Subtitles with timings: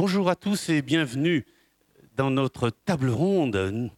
[0.00, 0.70] bonjour à tous.
[0.70, 1.44] Et bienvenue
[2.16, 3.90] dans notre table ronde.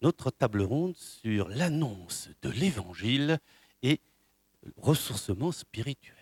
[0.00, 3.38] Notre table ronde sur l'annonce de l'évangile
[3.82, 4.00] et
[4.78, 6.16] ressourcement spirituel.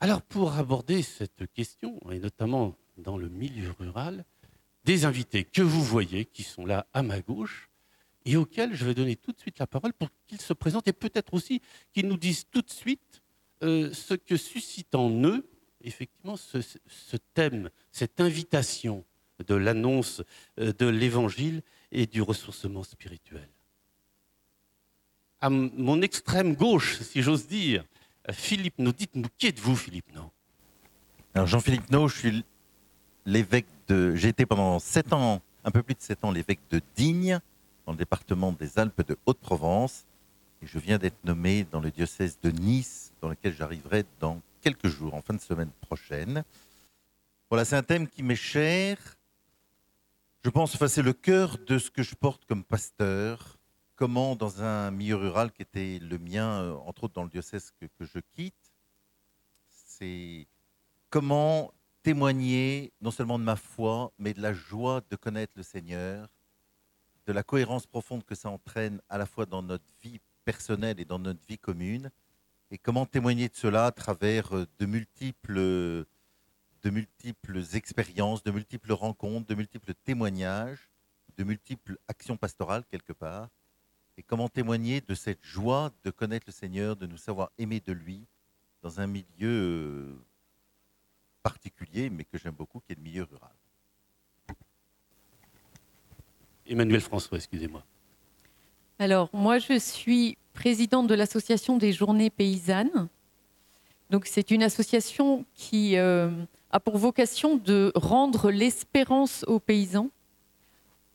[0.00, 4.24] Alors pour aborder cette question, et notamment dans le milieu rural,
[4.84, 7.70] des invités que vous voyez qui sont là à ma gauche
[8.24, 10.92] et auxquels je vais donner tout de suite la parole pour qu'ils se présentent et
[10.92, 11.62] peut-être aussi
[11.92, 13.22] qu'ils nous disent tout de suite
[13.62, 15.48] euh, ce que suscite en eux
[15.84, 16.58] effectivement ce,
[17.34, 19.04] thème, cette invitation
[19.46, 20.22] de l'annonce
[20.58, 23.48] euh, de l'évangile et du ressourcement spirituel.
[25.40, 27.84] À mon extrême gauche, si j'ose dire,
[28.30, 28.92] Philippe No.
[28.92, 30.30] Dites-nous, qui êtes-vous, Philippe No
[31.34, 32.44] Alors, Jean-Philippe No, je suis
[33.26, 34.14] l'évêque de.
[34.14, 37.40] J'ai été pendant sept ans, un peu plus de sept ans, l'évêque de Digne,
[37.86, 40.04] dans le département des Alpes de Haute-Provence.
[40.62, 44.88] Et je viens d'être nommé dans le diocèse de Nice, dans lequel j'arriverai dans quelques
[44.88, 46.44] jours, en fin de semaine prochaine.
[47.50, 48.96] Voilà, c'est un thème qui m'est cher.
[50.44, 53.58] Je pense, enfin, c'est le cœur de ce que je porte comme pasteur.
[53.96, 57.70] Comment, dans un milieu rural qui était le mien, euh, entre autres dans le diocèse
[57.78, 58.72] que, que je quitte,
[59.70, 60.46] c'est
[61.10, 66.28] comment témoigner non seulement de ma foi, mais de la joie de connaître le Seigneur,
[67.26, 71.04] de la cohérence profonde que ça entraîne à la fois dans notre vie personnelle et
[71.04, 72.10] dans notre vie commune,
[72.72, 78.92] et comment témoigner de cela à travers euh, de multiples, de multiples expériences, de multiples
[78.92, 80.88] rencontres, de multiples témoignages,
[81.36, 83.50] de multiples actions pastorales quelque part,
[84.16, 87.92] et comment témoigner de cette joie de connaître le Seigneur, de nous savoir aimer de
[87.92, 88.26] lui
[88.82, 90.24] dans un milieu euh,
[91.42, 93.54] particulier, mais que j'aime beaucoup, qui est le milieu rural?
[96.66, 97.84] Emmanuel François, excusez-moi.
[99.02, 103.08] Alors, moi, je suis présidente de l'association des journées paysannes.
[104.10, 106.30] Donc, c'est une association qui euh,
[106.70, 110.10] a pour vocation de rendre l'espérance aux paysans,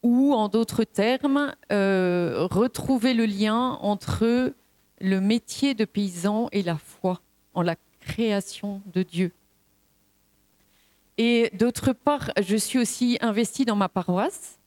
[0.03, 4.53] ou en d'autres termes, euh, retrouver le lien entre
[5.00, 7.22] le métier de paysan et la foi
[7.53, 9.31] en la création de Dieu.
[11.18, 14.58] Et d'autre part, je suis aussi investie dans ma paroisse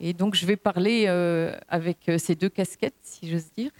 [0.00, 3.70] et donc, je vais parler euh, avec euh, ces deux casquettes, si j'ose dire.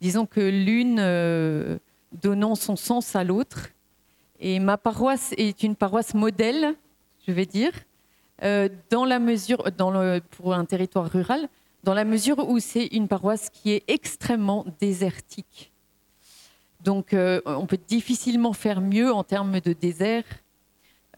[0.00, 1.78] Disons que l'une euh,
[2.12, 3.68] donnant son sens à l'autre.
[4.40, 6.74] Et ma paroisse est une paroisse modèle,
[7.28, 7.72] je vais dire,
[8.88, 9.62] dans la mesure,
[10.30, 11.46] pour un territoire rural,
[11.84, 15.70] dans la mesure où c'est une paroisse qui est extrêmement désertique.
[16.82, 20.24] Donc, on peut difficilement faire mieux en termes de désert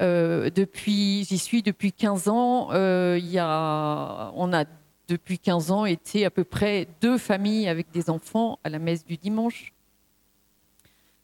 [0.01, 2.69] euh, depuis, j'y suis depuis 15 ans.
[2.73, 4.65] Euh, y a, on a
[5.09, 9.05] depuis 15 ans été à peu près deux familles avec des enfants à la messe
[9.05, 9.73] du dimanche.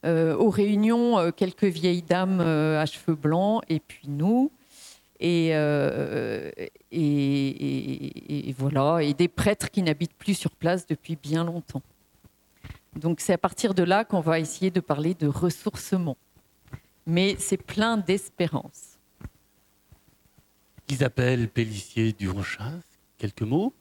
[0.04, 4.52] Euh, aux réunions, quelques vieilles dames à cheveux blancs et puis nous.
[5.20, 5.48] Et,
[6.92, 11.82] et, voilà, et des prêtres qui n'habitent plus sur place depuis bien longtemps.
[12.94, 16.16] Donc c'est à partir de là qu'on va essayer de parler de ressourcement
[17.08, 18.98] mais c'est plein d'espérance.
[20.90, 22.80] Isabelle Pellissier du Rochas,
[23.16, 23.72] quelques mots?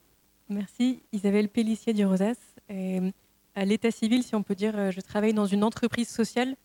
[0.50, 2.38] Merci, Isabelle Pellissier du Rosas.
[2.70, 6.56] à l'état civil, si on peut dire, euh, je travaille dans une entreprise sociale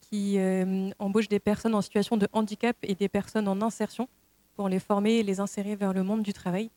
[0.00, 4.08] qui euh, embauche des personnes en situation de handicap et des personnes en insertion
[4.54, 6.70] pour les former et les insérer vers le monde du travail.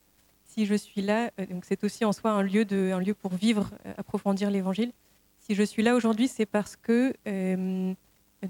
[0.45, 3.13] Si je suis là, euh, donc c'est aussi en soi un lieu, de, un lieu
[3.13, 4.93] pour vivre, approfondir l'évangile.
[5.41, 7.13] Si je suis là aujourd'hui, c'est parce que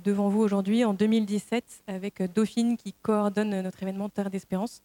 [0.04, 4.82] devant vous aujourd'hui en 2017 avec Dauphine qui coordonne notre événement Terre d'Espérance.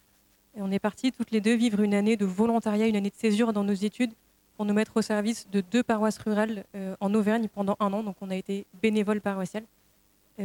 [0.55, 3.53] on est partis toutes les deux vivre une année de volontariat, une année de césure
[3.53, 4.13] dans nos études
[4.57, 8.03] pour nous mettre au service de deux paroisses rurales euh, en Auvergne pendant un an.
[8.03, 9.65] Donc on a été bénévole paroissial.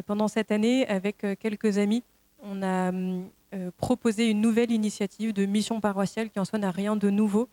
[0.06, 2.03] pendant cette année, avec euh, quelques amis,
[2.42, 6.95] on a euh, proposé une nouvelle initiative de mission paroissiale qui en soi n'a rien
[6.95, 7.48] de nouveau,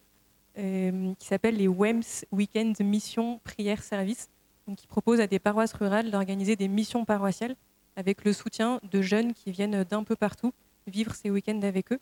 [0.56, 4.28] qui s'appelle les WEMS Weekend Mission Prière Service
[4.72, 7.55] qui propose à des paroisses rurales d'organiser des missions paroissiales
[7.96, 10.52] avec le soutien de jeunes qui viennent d'un peu partout
[10.87, 12.00] vivre ces week-ends avec eux.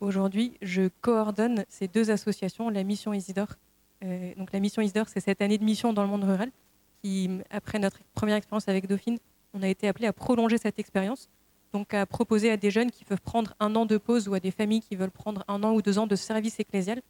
[0.00, 3.54] Aujourd'hui, je coordonne ces deux associations, la mission Isidore.
[4.04, 6.50] Euh, donc la mission Isidore, c'est cette année de mission dans le monde rural
[7.02, 9.18] qui, après notre première expérience avec Dauphine,
[9.52, 11.28] on a été appelé à prolonger cette expérience,
[11.72, 14.40] donc à proposer à des jeunes qui peuvent prendre un an de pause ou à
[14.40, 17.02] des familles qui veulent prendre un an ou deux ans de service ecclésial,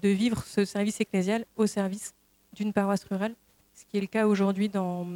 [0.00, 2.14] de vivre ce service ecclésial au service
[2.54, 3.34] d'une paroisse rurale
[3.74, 5.06] ce qui est le cas aujourd'hui dans,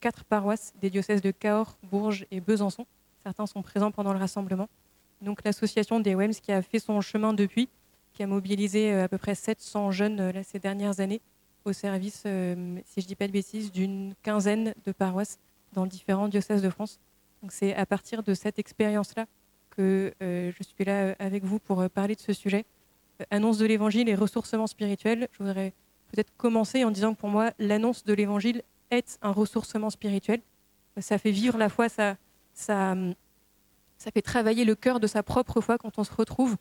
[0.00, 2.86] quatre paroisses des diocèses de Cahors, Bourges et Besançon.
[3.22, 4.68] Certains sont présents pendant le rassemblement.
[5.22, 7.68] Donc l'association des WEMS qui a fait son chemin depuis,
[8.12, 11.20] qui a mobilisé euh, à peu près 700 jeunes euh, ces dernières années
[11.64, 15.38] au service, euh, si je ne dis pas de bêtises, d'une quinzaine de paroisses
[15.72, 17.00] dans différents diocèses de France.
[17.42, 19.26] Donc c'est à partir de cette expérience-là
[19.70, 22.64] que je suis là avec vous pour parler de ce sujet.
[23.30, 25.28] annonce de l'évangile et ressourcement spirituel.
[25.32, 25.74] Je voudrais
[26.12, 30.40] peut-être commencer en disant que pour moi, l'annonce de l'évangile est un ressourcement spirituel.
[30.98, 32.16] Ça fait vivre la foi, ça,
[33.98, 36.56] fait travailler le cœur de sa propre foi quand on se retrouve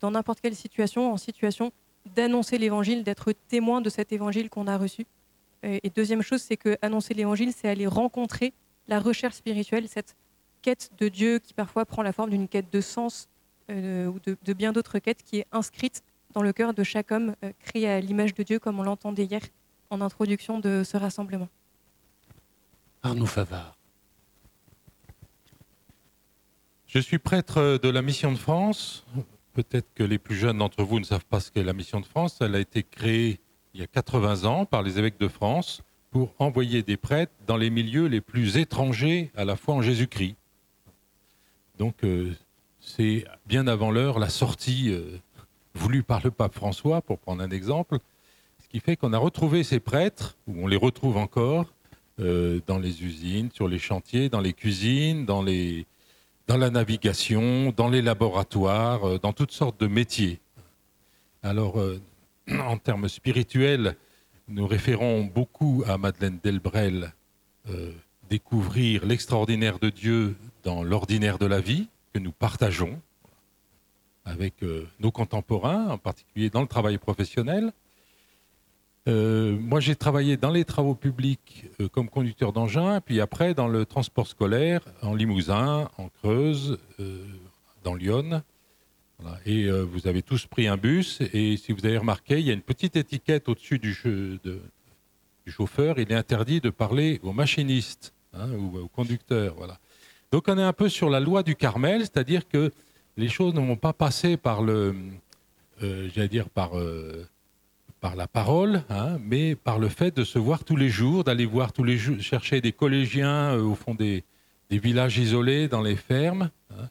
[0.00, 1.72] dans n'importe quelle situation, en situation
[2.14, 5.06] d'annoncer l'évangile, d'être témoin de cet évangile qu'on a reçu.
[5.62, 8.52] Et deuxième chose, c'est que annoncer l'évangile, c'est aller rencontrer
[8.86, 10.16] la recherche spirituelle, cette
[10.62, 13.28] quête de Dieu qui parfois prend la forme d'une quête de sens
[13.70, 16.02] euh, ou de, bien d'autres quêtes qui est inscrite
[16.38, 19.24] dans le cœur de chaque homme euh, créé à l'image de Dieu, comme on l'entendait
[19.24, 19.40] hier
[19.90, 21.48] en introduction de ce rassemblement.
[23.02, 23.76] Arnaud Favard.
[26.86, 29.04] Je suis prêtre de la Mission de France.
[29.52, 32.06] Peut-être que les plus jeunes d'entre vous ne savent pas ce qu'est la Mission de
[32.06, 32.38] France.
[32.40, 33.40] Elle a été créée
[33.74, 35.82] il y a 80 ans par les évêques de France
[36.12, 40.36] pour envoyer des prêtres dans les milieux les plus étrangers à la foi en Jésus-Christ.
[41.78, 42.32] Donc euh,
[42.78, 45.18] c'est bien avant l'heure la sortie euh,
[45.78, 47.98] voulue par le pape François, pour prendre un exemple,
[48.62, 51.66] ce qui fait qu'on a retrouvé ces prêtres, ou on les retrouve encore,
[52.20, 58.02] euh, dans les usines, sur les chantiers, dans les cuisines, dans, la navigation, dans les
[58.02, 60.40] laboratoires, dans toutes sortes de métiers.
[61.42, 61.80] Alors,
[62.50, 63.96] en termes spirituels,
[64.48, 67.12] nous référons beaucoup à Madeleine Delbrel,
[68.28, 73.00] découvrir l'extraordinaire de Dieu dans l'ordinaire de la vie que nous partageons
[74.28, 77.72] avec euh, nos contemporains, en particulier dans le travail professionnel.
[79.08, 83.68] Euh, moi, j'ai travaillé dans les travaux publics euh, comme conducteur d'engin, puis après dans
[83.68, 86.78] le transport scolaire en Limousin, en Creuse,
[87.82, 88.42] dans Lyon.
[89.46, 92.52] Et vous avez tous pris un bus, et si vous avez remarqué, il y a
[92.52, 93.98] une petite étiquette au-dessus du,
[94.44, 95.98] du, chauffeur.
[95.98, 99.54] Il est interdit de parler au machiniste hein, ou au conducteur.
[99.56, 99.80] Voilà.
[100.30, 102.70] Donc on est un peu sur la loi du Carmel, c'est-à-dire que
[103.18, 104.94] les choses ne vont pas passer par le,
[105.82, 107.26] euh, dire par, euh,
[108.00, 111.44] par la parole, hein, mais par le fait de se voir tous les jours, d'aller
[111.44, 114.24] voir tous les jours, chercher des collégiens euh, au fond des,
[114.70, 116.50] villages isolés, dans les fermes.
[116.70, 116.88] Hein.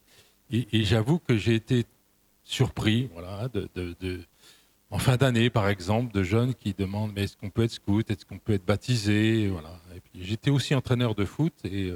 [0.52, 1.86] et, j'avoue que j'ai été
[2.44, 4.20] surpris, voilà, de,
[4.90, 8.10] en fin d'année par exemple, de jeunes qui demandent mais est-ce qu'on peut être scout,
[8.12, 9.80] est-ce qu'on peut être baptisé, voilà.
[10.20, 11.92] j'étais aussi entraîneur de foot et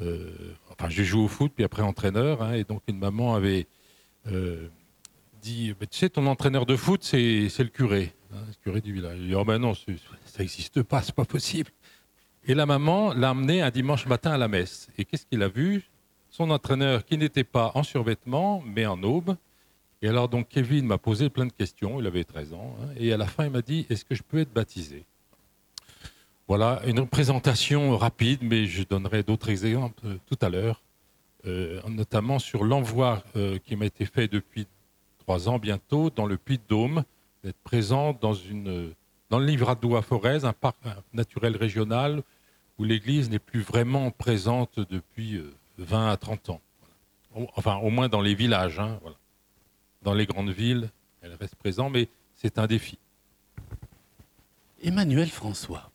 [0.00, 3.66] euh, enfin, j'ai joué au foot, puis après entraîneur, hein, et donc une maman avait
[4.30, 4.68] euh,
[5.40, 9.18] dit Tu sais, ton entraîneur de foot, c'est le curé, hein, le curé du village.
[9.20, 9.92] Il dit Oh ben non, ça
[10.38, 11.70] n'existe pas, c'est pas possible.
[12.46, 14.88] Et la maman l'a amené un dimanche matin à la messe.
[14.98, 15.82] Et qu'est-ce qu'il a vu?
[16.28, 19.36] Son entraîneur qui n'était pas en survêtement, mais en aube.
[20.02, 22.76] Et alors, donc, Kevin m'a posé plein de questions, il avait 13 ans.
[22.82, 25.06] Hein, et à la fin, il m'a dit Est-ce que je peux être baptisé?
[26.46, 30.82] Voilà, une présentation rapide, mais je donnerai d'autres exemples euh, tout à l'heure,
[31.46, 34.66] euh, notamment sur l'envoi euh, qui m'a été fait depuis
[35.20, 37.04] trois ans bientôt dans le Puy-de-Dôme,
[37.42, 38.92] d'être présent dans, une,
[39.30, 40.76] le Livradois Forez, un parc
[41.14, 42.22] naturel régional
[42.78, 45.40] où l'Église n'est plus vraiment présente depuis
[45.78, 46.60] 20 à 30 ans.
[47.56, 48.78] Enfin, au moins dans les villages.
[48.80, 48.98] Hein,
[50.02, 50.90] dans les grandes villes,
[51.22, 52.98] elle reste présente, mais c'est un défi.
[54.82, 55.90] Emmanuel François.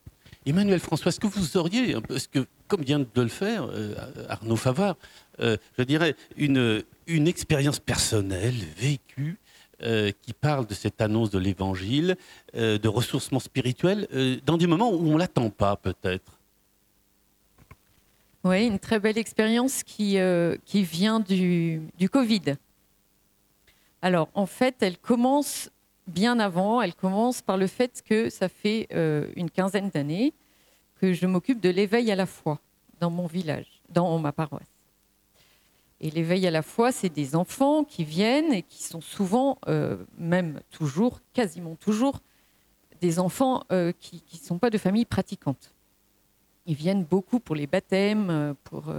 [0.46, 2.30] Emmanuel François, est-ce que vous auriez, parce
[2.68, 3.94] comme vient de le faire euh,
[4.30, 4.96] Arnaud Favard,
[5.40, 9.38] euh, je dirais une, expérience personnelle, vécue,
[9.82, 12.18] euh, qui parle de cette annonce de l'évangile,
[12.54, 14.08] de ressourcement spirituel,
[14.46, 16.40] dans des moments où on ne l'attend pas peut-être?
[18.46, 20.18] Oui, une très belle expérience qui,
[20.74, 22.56] vient du Covid.
[24.02, 25.70] Alors, en fait, elle commence
[26.10, 26.82] bien avant.
[26.82, 30.34] Elle commence par le fait que ça fait euh, une quinzaine d'années
[31.00, 32.60] que je m'occupe de l'éveil à la foi
[33.00, 34.68] dans mon village, dans ma paroisse.
[36.02, 39.98] Et l'éveil à la foi, c'est des enfants qui viennent et qui sont souvent, euh,
[40.18, 42.20] même toujours, quasiment toujours,
[43.02, 45.74] des enfants euh, qui ne sont pas de famille pratiquante.
[46.66, 48.94] Ils viennent beaucoup pour les baptêmes, pour,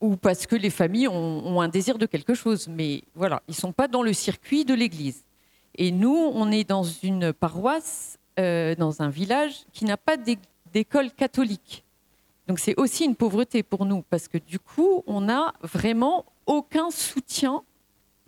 [0.00, 2.68] ou parce que les familles ont, ont, un désir de quelque chose.
[2.68, 5.24] Mais voilà, ils ne sont pas dans le circuit de l'Église.
[5.78, 11.12] Et nous, on est dans une paroisse, euh, dans un village qui n'a pas d'école
[11.12, 11.84] catholique.
[12.48, 16.90] Donc c'est aussi une pauvreté pour nous, parce que du coup, on n'a vraiment aucun
[16.90, 17.62] soutien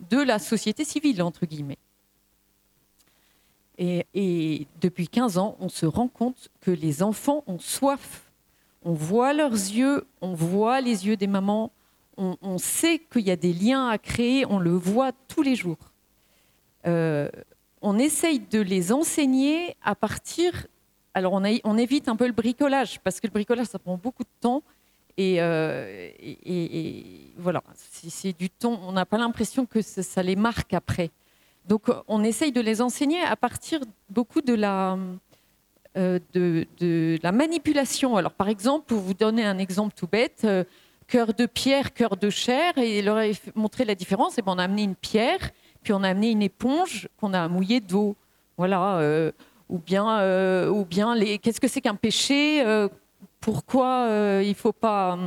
[0.09, 1.77] de la société civile, entre guillemets.
[3.77, 8.31] Et, depuis 15 ans, on se rend compte que les enfants ont soif.
[8.83, 11.71] On voit leurs yeux, on voit les yeux des mamans,
[12.15, 15.55] on, on sait qu'il y a des liens à créer, on le voit tous les
[15.55, 15.90] jours.
[16.87, 17.29] Euh,
[17.81, 20.67] on essaye de les enseigner à partir.
[21.13, 24.29] Alors, on, évite un peu le bricolage, parce que le bricolage, ça prend beaucoup de
[24.39, 24.63] temps.
[25.17, 25.39] Et,
[27.37, 28.79] voilà, c'est du ton.
[28.83, 31.11] On n'a pas l'impression que ça, les marque après.
[31.67, 34.97] Donc, on essaye de les enseigner à partir beaucoup de la,
[35.95, 38.15] de, la manipulation.
[38.15, 40.47] Alors, par exemple, pour vous donner un exemple tout bête,
[41.07, 44.37] cœur de pierre, cœur de chair, et leur a montré la différence.
[44.37, 45.51] Et ben, on a amené une pierre,
[45.83, 48.15] puis on a amené une éponge qu'on a mouillée d'eau.
[48.57, 48.97] Voilà.
[48.97, 49.31] Euh,
[49.69, 52.89] ou bien, euh, ou bien qu'est-ce que c'est qu'un péché euh,
[53.39, 54.07] Pourquoi
[54.43, 55.17] il ne faut pas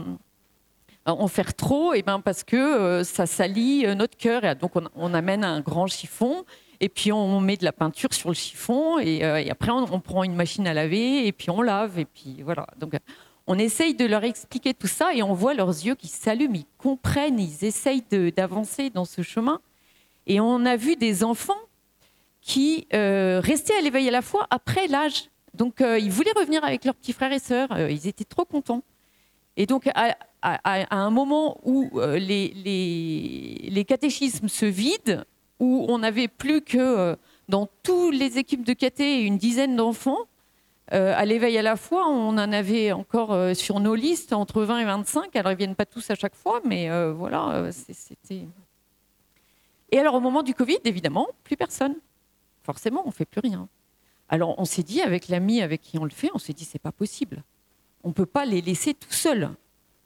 [1.07, 1.95] en faire trop?
[1.95, 4.55] Et ben parce que ça salit notre cœur.
[4.57, 6.45] Donc on, amène un grand chiffon.
[6.81, 10.25] Et puis on met de la peinture sur le chiffon et, après on, on, prend
[10.25, 12.67] une machine à laver et puis on lave et puis voilà.
[12.79, 12.99] Donc
[13.47, 16.67] on essaye de leur expliquer tout ça et on voit leurs yeux qui s'allument, ils
[16.79, 18.05] comprennent, ils essayent
[18.37, 19.61] d'avancer dans ce chemin.
[20.27, 21.55] Et on a vu des enfants
[22.45, 25.31] qui euh, restaient à l'éveil à la fois après l'âge.
[25.55, 28.45] Donc euh, ils voulaient revenir avec leurs petits frères et sœurs, euh, ils étaient trop
[28.45, 28.83] contents.
[29.57, 30.17] Et donc à,
[30.91, 32.53] un moment où les,
[33.71, 35.23] les, catéchismes se vident,
[35.61, 37.17] où on n'avait plus que
[37.49, 40.19] dans toutes les équipes de caté une dizaine d'enfants,
[40.91, 44.85] à l'éveil à la fois, on en avait encore sur nos listes entre 20 et
[44.85, 45.37] 25.
[45.37, 48.49] Alors, ils ne viennent pas tous à chaque fois, mais voilà, c'était.
[49.91, 51.97] Et alors, au moment du Covid, évidemment, plus personne.
[52.63, 53.69] Forcément, on ne fait plus rien.
[54.29, 56.79] Alors, on s'est dit, avec l'ami avec qui on le fait, on s'est dit, c'est
[56.79, 57.43] pas possible.
[58.03, 59.51] On ne peut pas les laisser tout seuls.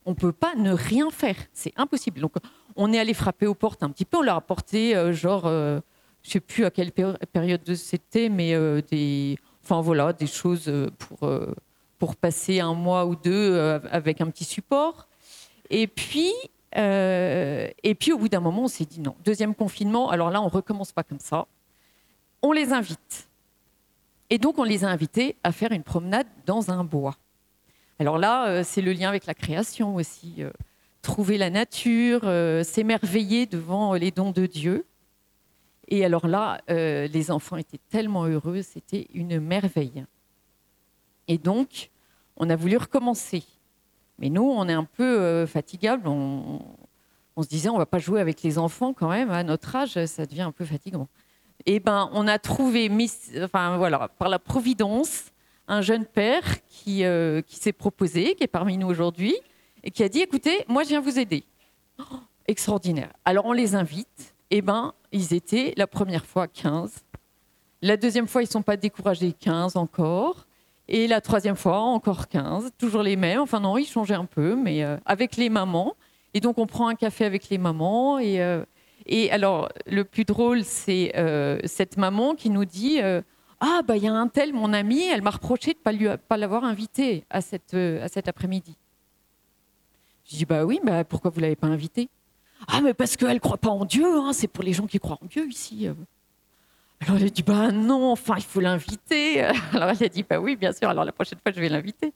[0.04, 1.36] On ne peut pas ne rien faire.
[1.52, 2.20] C'est impossible.
[2.20, 2.34] Donc,
[2.76, 4.18] on est allé frapper aux portes un petit peu.
[4.18, 5.80] On leur a apporté, genre, je ne
[6.22, 9.38] sais plus à quelle période c'était, mais des
[9.70, 11.54] Enfin voilà, des choses euh, pour, euh,
[11.98, 15.08] pour passer un mois ou deux euh, avec un petit support.
[15.68, 16.32] Et puis,
[16.74, 19.16] et puis au bout d'un moment, on s'est dit non.
[19.24, 21.46] Deuxième confinement, alors là, on recommence pas comme ça.
[22.42, 23.28] On les invite.
[24.30, 27.16] Et donc, on les a invités à faire une promenade dans un bois.
[27.98, 30.42] Alors là, c'est le lien avec la création aussi.
[31.02, 32.22] trouver la nature,
[32.64, 34.84] s'émerveiller devant les dons de Dieu.
[35.88, 40.04] Et alors là, euh, les enfants étaient tellement heureux, c'était une merveille.
[41.26, 41.90] Et donc,
[42.36, 43.42] on a voulu recommencer.
[44.18, 46.08] Mais nous, on est un peu euh, fatigables.
[46.08, 46.60] On,
[47.40, 49.30] se disait, on va pas jouer avec les enfants quand même.
[49.30, 51.08] À notre âge, ça devient un peu fatigant.
[51.66, 52.90] Et eh ben, on a trouvé,
[53.42, 55.26] enfin voilà, par la providence,
[55.66, 59.36] un jeune père qui, euh, qui s'est proposé, qui est parmi nous aujourd'hui,
[59.84, 61.44] et qui a dit, écoutez, moi, je viens vous aider.
[61.98, 63.12] Oh, extraordinaire.
[63.24, 67.04] Alors, on les invite eh ben, ils étaient la première fois 15.
[67.82, 70.46] La deuxième fois, ils ne sont pas découragés, 15 encore.
[70.88, 72.70] Et la troisième fois, encore 15.
[72.78, 73.40] Toujours les mêmes.
[73.40, 75.94] Enfin, non, ils changeaient un peu, mais euh, avec les mamans.
[76.32, 78.18] Et donc, on prend un café avec les mamans.
[78.18, 78.64] Et, euh,
[79.30, 83.00] alors, le plus drôle, c'est euh, cette maman qui nous dit
[83.60, 86.16] Ah, bah, il y a un tel, mon ami, elle m'a reproché de ne pas,
[86.16, 88.76] pas l'avoir invité à, cette, à cet après-midi.
[90.24, 92.08] Je dis Bah oui, bah, pourquoi vous ne l'avez pas invité?
[92.66, 94.98] Ah, mais parce qu'elle ne croit pas en Dieu, hein, c'est pour les gens qui
[94.98, 95.88] croient en Dieu ici.
[97.00, 99.42] Alors a dit Bah non, enfin, il faut l'inviter.
[99.72, 102.12] Alors elle a dit Bah oui, bien sûr, alors la prochaine fois, je vais l'inviter.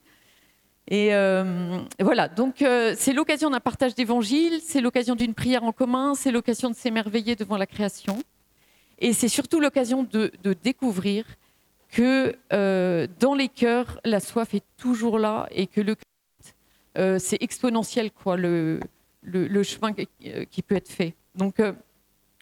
[0.88, 5.72] Et euh, voilà, donc euh, c'est l'occasion d'un partage d'évangile, c'est l'occasion d'une prière en
[5.72, 8.20] commun, c'est l'occasion de s'émerveiller devant la création.
[8.98, 11.24] Et c'est surtout l'occasion de, découvrir
[11.88, 15.96] que euh, dans les cœurs, la soif est toujours là et que le
[17.18, 18.36] c'est exponentiel, quoi.
[18.36, 18.78] Le,
[19.22, 21.14] le, chemin qui peut être fait.
[21.34, 21.56] Donc,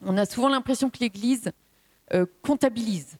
[0.02, 1.52] on a souvent l'impression que l'Église
[2.12, 3.16] euh, comptabilise.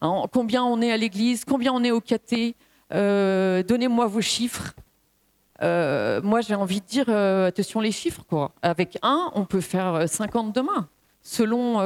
[0.00, 2.54] Hein, combien on est à l'Église, combien on est au caté,
[2.90, 4.74] donnez-moi vos chiffres.
[5.60, 8.24] moi, j'ai envie de dire, attention les chiffres.
[8.28, 8.52] Quoi.
[8.62, 10.88] Avec un, on peut faire 50 demain,
[11.22, 11.78] selon,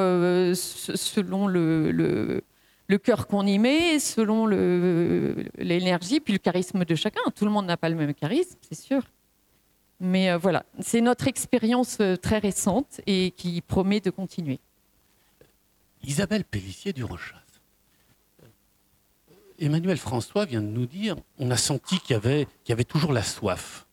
[0.54, 2.42] selon le, le,
[2.86, 7.22] le cœur qu'on y met, selon l'énergie, puis le charisme de chacun.
[7.34, 9.02] Tout le monde n'a pas le même charisme, c'est sûr.
[10.00, 14.60] Mais euh, voilà, c'est notre expérience euh, très récente et qui promet de continuer.
[16.06, 17.36] Isabelle Pellissier du Rochas.
[19.58, 23.86] Emmanuel François vient de nous dire on a senti qu'il y avait, toujours la soif.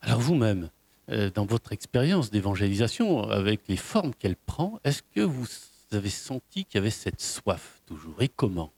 [0.00, 0.70] Alors vous-même,
[1.10, 5.46] euh, dans votre expérience d'évangélisation, avec les formes qu'elle prend, est-ce que vous
[5.92, 8.20] avez senti qu'il y avait cette soif toujours?
[8.20, 8.72] Et comment?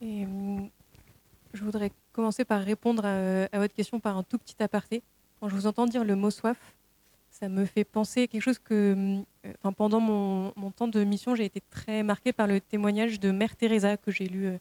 [0.00, 5.02] Je voudrais commencer par répondre à, votre question par un tout petit aparté.
[5.40, 6.58] Quand je vous entends dire le mot soif,
[7.38, 11.36] ça me fait penser à quelque chose que, euh, enfin, pendant mon, temps de mission,
[11.36, 14.58] j'ai été très marquée par le témoignage de Mère Teresa que j'ai lu euh,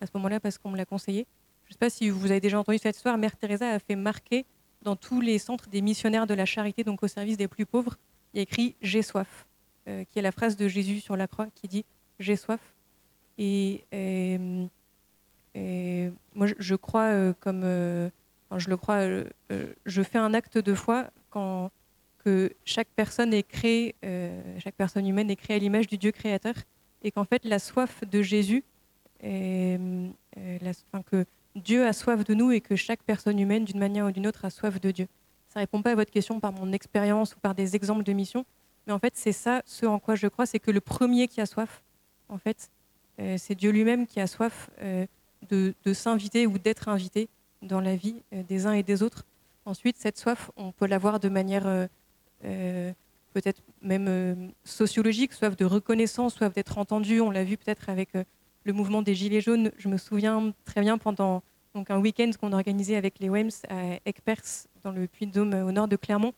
[0.00, 1.26] à ce moment-là parce qu'on me l'a conseillé.
[1.64, 3.18] Je ne sais pas si vous avez déjà entendu cette histoire.
[3.18, 4.46] Mère Teresa a fait marquer
[4.82, 7.96] dans tous les centres des missionnaires de la charité, donc au service des plus pauvres,
[8.32, 9.46] il y a écrit J'ai soif,
[9.88, 11.84] euh, qui est la phrase de Jésus sur la croix qui dit
[12.20, 12.60] J'ai soif.
[13.38, 13.84] Et
[16.34, 19.00] moi, je crois, comme, je le crois,
[19.86, 21.70] je fais un acte de foi quand
[22.24, 26.12] que chaque personne est créée, euh, chaque personne humaine est créée à l'image du Dieu
[26.12, 26.54] créateur,
[27.02, 28.64] et qu'en fait la soif de Jésus,
[29.24, 30.08] euh,
[30.92, 31.24] enfin, que
[31.56, 34.44] Dieu a soif de nous et que chaque personne humaine, d'une manière ou d'une autre,
[34.44, 35.06] a soif de Dieu.
[35.48, 38.44] Ça répond pas à votre question par mon expérience ou par des exemples de mission,
[38.86, 41.40] mais en fait c'est ça, ce en quoi je crois, c'est que le premier qui
[41.40, 41.82] a soif,
[42.28, 42.70] en fait,
[43.18, 44.70] euh, c'est Dieu lui-même qui a soif
[45.48, 47.28] de, s'inviter ou d'être invité
[47.62, 49.24] dans la vie des uns et des autres.
[49.64, 51.88] Ensuite, cette soif, on peut l'avoir de manière
[53.32, 57.20] peut-être même euh, sociologique, soif de reconnaissance, soif d'être entendu.
[57.20, 58.24] On l'a vu peut-être avec euh,
[58.64, 59.70] le mouvement des Gilets jaunes.
[59.78, 61.42] Je me souviens très bien pendant
[61.74, 65.72] donc, un week-end qu'on organisait avec les WEMS à Aix-Perse, dans le Puy-de-Dôme, euh, au
[65.72, 66.32] nord de Clermont.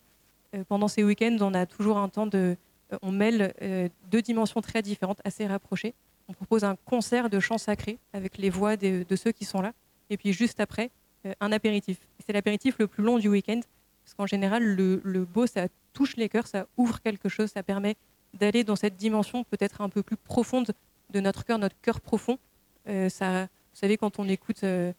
[0.55, 2.55] Euh, pendant ces week-ends, on a toujours un temps de.
[2.93, 5.95] euh, on mêle euh, deux dimensions très différentes, assez rapprochées.
[6.27, 9.73] On propose un concert de chants sacrés avec les voix de ceux qui sont là.
[10.09, 10.91] Et puis juste après,
[11.25, 11.97] euh, un apéritif.
[12.25, 13.59] C'est l'apéritif le plus long du week-end,
[14.03, 17.63] parce qu'en général, le, le beau, ça touche les cœurs, ça ouvre quelque chose, ça
[17.63, 17.95] permet
[18.33, 20.71] d'aller dans cette dimension peut-être un peu plus profonde
[21.11, 22.37] de notre cœur, notre cœur profond.
[22.87, 24.91] Euh, vous savez, quand on écoute euh,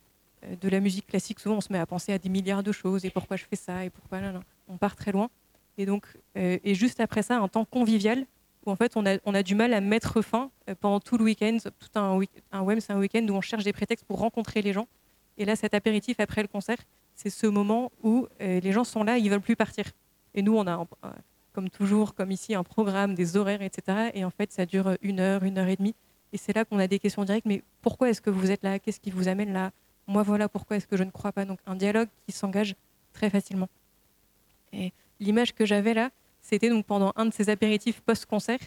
[0.45, 2.73] euh, de la musique classique, souvent on se met à penser à des milliards de
[2.73, 4.41] choses, et pourquoi je fais ça, et pourquoi là, là.
[4.69, 5.29] on part très loin.
[5.77, 8.27] Et donc, et juste après ça, un temps convivial
[8.65, 11.25] où en fait on a, on a du mal à mettre fin pendant tout le
[11.25, 11.59] week-end.
[11.81, 12.31] Tout un, week-
[12.79, 14.87] c'est un week-end où on cherche des prétextes pour rencontrer les gens.
[15.37, 16.79] Et là, cet apéritif après le concert,
[17.17, 19.87] c'est ce moment où les gens sont là, ils veulent plus partir.
[20.35, 20.87] Et nous, on a,
[21.53, 24.11] comme toujours, comme ici, un programme, des horaires, etc.
[24.15, 25.95] Et en fait, ça dure une heure, une heure et demie.
[26.33, 27.47] Et c'est là qu'on a des questions directes.
[27.47, 28.79] Mais pourquoi est-ce que vous êtes là?
[28.79, 29.71] Qu'est-ce qui vous amène là?
[30.07, 31.45] Moi, voilà pourquoi est-ce que je ne crois pas.
[31.45, 32.75] Donc, un dialogue qui s'engage
[33.13, 33.69] très facilement.
[34.73, 36.11] Et l'image que j'avais là,
[36.43, 38.59] c'était donc pendant un de ces apéritifs post-concert.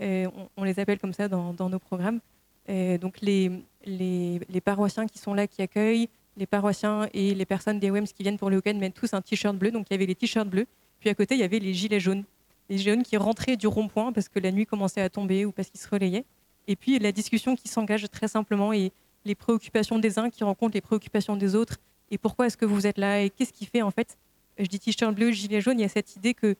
[0.00, 2.20] On, les appelle comme ça dans, nos programmes.
[2.68, 3.50] Donc les,
[3.84, 8.06] les, les paroissiens qui sont là, qui accueillent, les paroissiens et les personnes des WEMS
[8.06, 9.70] qui viennent pour le week-end mettent tous un t-shirt bleu.
[9.70, 10.66] Donc il y avait les t-shirts bleus.
[11.00, 12.24] Puis à côté, il y avait les gilets jaunes.
[12.68, 15.52] Les gilets jaunes qui rentraient du rond-point parce que la nuit commençait à tomber ou
[15.52, 16.24] parce qu'ils se relayaient.
[16.68, 18.92] Et puis la discussion qui s'engage très simplement et
[19.24, 21.78] les préoccupations des uns qui rencontrent les préoccupations des autres.
[22.10, 24.18] Et pourquoi est-ce que vous êtes là Et qu'est-ce qui fait en fait
[24.58, 26.56] Je dis t-shirt bleu, gilet jaune, il y a cette idée que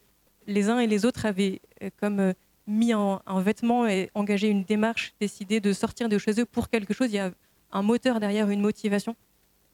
[0.47, 2.33] les uns et les autres avaient euh, comme euh,
[2.67, 6.95] mis un vêtement et engagé une démarche, décidé de sortir de chez eux pour quelque
[6.95, 7.09] chose.
[7.11, 7.33] Il y a
[7.73, 9.17] un moteur derrière, une motivation.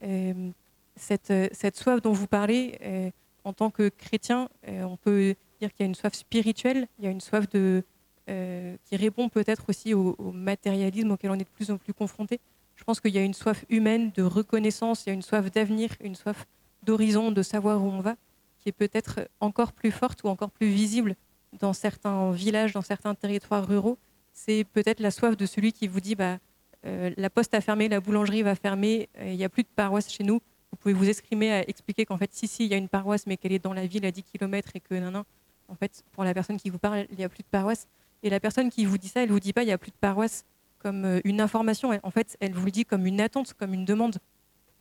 [0.02, 0.50] Euh,
[0.96, 3.12] cette, soif dont vous parlez,
[3.46, 7.04] en tant que chrétien, euh, on peut dire qu'il y a une soif spirituelle, il
[7.04, 11.48] y a une soif euh, qui répond peut-être aussi au, matérialisme auquel on est de
[11.48, 12.40] plus en plus confronté.
[12.74, 15.48] Je pense qu'il y a une soif humaine de reconnaissance, il y a une soif
[15.52, 16.44] d'avenir, une soif
[16.82, 18.16] d'horizon, de savoir où on va,
[18.58, 21.14] qui est peut-être encore plus forte ou encore plus visible
[21.52, 23.96] dans certains villages, dans certains territoires ruraux.
[24.32, 26.38] C'est peut-être la soif de celui qui vous dit bah,
[26.84, 30.10] euh, la poste a fermé, la boulangerie va fermer, il n'y a plus de paroisse
[30.10, 30.40] chez nous.
[30.76, 33.26] Vous pouvez vous exprimer à expliquer qu'en fait, si, si, il y a une paroisse,
[33.26, 35.24] mais qu'elle est dans la ville à 10 km et que non, non,
[35.68, 37.88] en fait, pour la personne qui vous parle, il n'y a plus de paroisse.
[38.22, 39.78] Et la personne qui vous dit ça, elle ne vous dit pas il n'y a
[39.78, 40.44] plus de paroisse
[40.78, 41.98] comme euh, une information.
[42.02, 44.18] En fait, elle vous le dit comme une attente, comme une demande.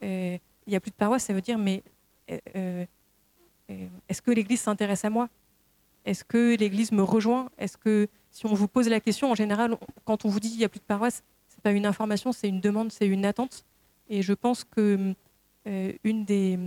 [0.03, 1.81] Euh, Il n'y a plus de paroisse, ça veut dire mais
[2.29, 2.85] euh, euh,
[3.71, 5.29] euh, est-ce que l'Église s'intéresse à moi?
[6.03, 7.49] Est-ce que l'Église me rejoint?
[7.57, 10.57] Est-ce que si on vous pose la question, en général, quand on vous dit il
[10.57, 13.65] n'y a plus de paroisse, c'est pas une information, c'est une demande, c'est une attente.
[14.09, 15.13] Et je pense que euh,
[15.65, 16.59] une des,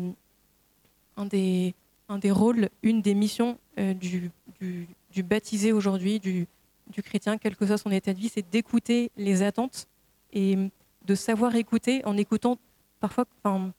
[1.17, 1.75] un, des,
[2.09, 4.31] un des rôles, une des missions euh, du,
[4.61, 6.47] du, du baptisé aujourd'hui, du,
[6.89, 9.87] du chrétien, quel que soit son état de vie, c'est d'écouter les attentes
[10.33, 10.57] et
[11.05, 12.59] de savoir écouter en écoutant
[13.01, 13.73] parfois, enfin,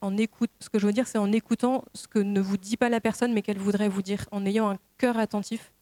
[0.00, 2.76] en écoute, ce que je veux dire, c'est en écoutant ce que ne vous dit
[2.76, 5.72] pas la personne, mais qu'elle voudrait vous dire, en ayant un cœur attentif.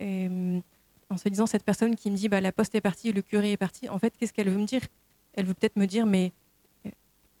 [0.00, 0.60] Et, euh,
[1.10, 3.52] en se disant, cette personne qui me dit, bah, la poste est partie, le curé
[3.52, 4.80] est parti, en fait, qu'est-ce qu'elle veut me dire?
[5.34, 6.41] Elle veut peut-être me dire, mais euh,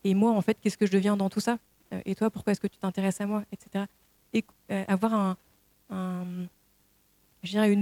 [0.04, 1.58] et moi, en fait, qu'est-ce que je deviens dans tout ça?
[1.92, 3.84] Euh, Et toi, pourquoi est-ce que tu t'intéresses à moi Etc.
[4.32, 5.36] Et euh, avoir
[5.90, 6.48] une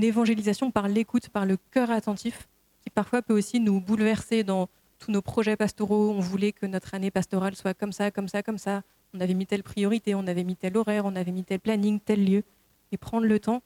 [0.04, 2.48] évangélisation par l'écoute, par le cœur attentif,
[2.82, 6.10] qui parfois peut aussi nous bouleverser dans tous nos projets pastoraux.
[6.10, 8.82] On voulait que notre année pastorale soit comme ça, comme ça, comme ça.
[9.14, 11.98] On avait mis telle priorité, on avait mis tel horaire, on avait mis tel planning,
[12.00, 12.42] tel lieu.
[12.92, 13.62] Et prendre le temps,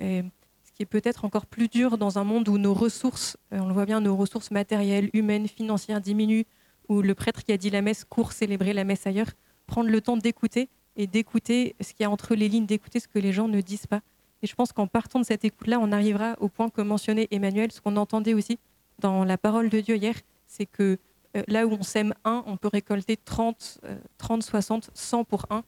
[0.00, 0.22] euh,
[0.64, 3.74] ce qui est peut-être encore plus dur dans un monde où nos ressources, on le
[3.74, 6.44] voit bien, nos ressources matérielles, humaines, financières diminuent,
[6.88, 9.30] où le prêtre qui a dit la messe court célébrer la messe ailleurs.
[9.66, 13.08] Prendre le temps d'écouter et d'écouter ce qu'il y a entre les lignes, d'écouter ce
[13.08, 14.00] que les gens ne disent pas.
[14.42, 17.72] Et je pense qu'en partant de cette écoute-là, on arrivera au point que mentionnait Emmanuel,
[17.72, 18.58] ce qu'on entendait aussi
[18.98, 20.14] dans la parole de Dieu hier,
[20.46, 20.98] c'est que
[21.36, 25.46] euh, là où on sème un, on peut récolter 30, euh, 30 60, 100 pour
[25.50, 25.64] un.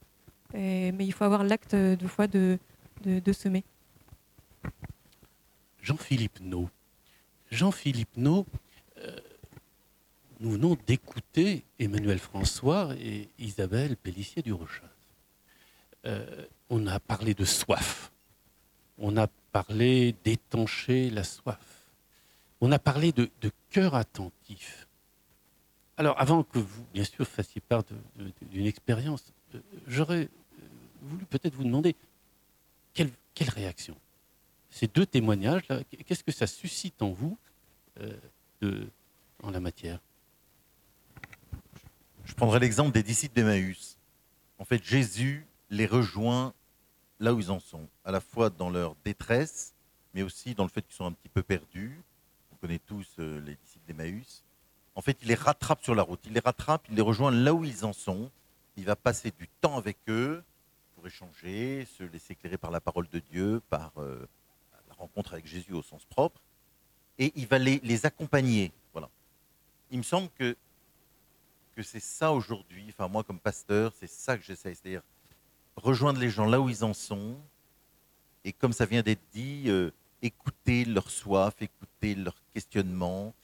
[0.54, 2.58] Mais il faut avoir l'acte de foi de,
[3.32, 3.62] semer.
[5.82, 6.70] Jean-Philippe No.
[7.50, 8.46] Jean-Philippe No,
[10.40, 14.84] nous venons d'écouter Emmanuel François et Isabelle Pellissier du Rochaz.
[16.04, 18.12] Euh, on a parlé de soif.
[18.98, 21.58] On a parlé d'étancher la soif.
[22.60, 23.30] On a parlé de,
[23.70, 24.86] cœur attentif.
[25.98, 27.82] Alors, avant que vous, bien sûr, fassiez part
[28.50, 30.28] d'une expérience, euh, j'aurais euh,
[31.02, 31.94] voulu peut-être vous demander
[32.94, 33.96] quelle, quelle réaction?
[34.70, 37.38] Ces deux témoignages-là, qu'est-ce que ça suscite en vous
[38.60, 38.88] de,
[39.42, 40.00] en la matière?
[42.26, 43.98] Je prendrai l'exemple des disciples d'Emmaüs.
[44.58, 46.52] En fait, Jésus les rejoint
[47.20, 49.74] là où ils en sont, à la fois dans leur détresse,
[50.12, 52.00] mais aussi dans le fait qu'ils sont un petit peu perdus.
[52.52, 54.42] On connaît tous euh, les disciples d'Emmaüs.
[54.96, 56.20] En fait, il les rattrape sur la route.
[56.24, 58.30] Il les rattrape, il les rejoint là où ils en sont.
[58.76, 60.42] Il va passer du temps avec eux
[60.94, 64.26] pour échanger, se laisser éclairer par la parole de Dieu, par euh,
[64.88, 66.40] la rencontre avec Jésus au sens propre.
[67.18, 68.72] Et il va les, les accompagner.
[68.92, 69.08] Voilà.
[69.90, 70.56] Il me semble que,
[71.76, 74.74] que c'est ça aujourd'hui, enfin moi comme pasteur, c'est ça que j'essaie.
[74.74, 75.02] C'est-à-dire
[75.76, 77.36] rejoindre les gens là où ils en sont,
[78.44, 79.90] et comme ça vient d'être dit, euh,
[80.22, 83.34] écouter leur soif, écouter leurs questionnements.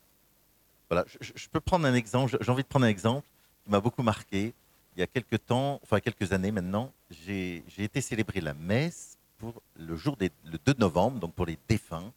[0.89, 3.27] Voilà, je, peux prendre un exemple, j'ai envie de prendre un exemple
[3.65, 4.55] qui m'a beaucoup marqué.
[4.97, 9.63] Il y a quelques temps, enfin quelques années maintenant, j'ai été célébrer la messe pour
[9.77, 12.13] le jour des, le 2 novembre, donc pour les défunts,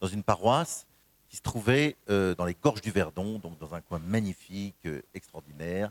[0.00, 0.86] dans une paroisse
[1.30, 5.00] qui se trouvait euh, dans les gorges du Verdon, donc dans un coin magnifique, euh,
[5.14, 5.90] extraordinaire.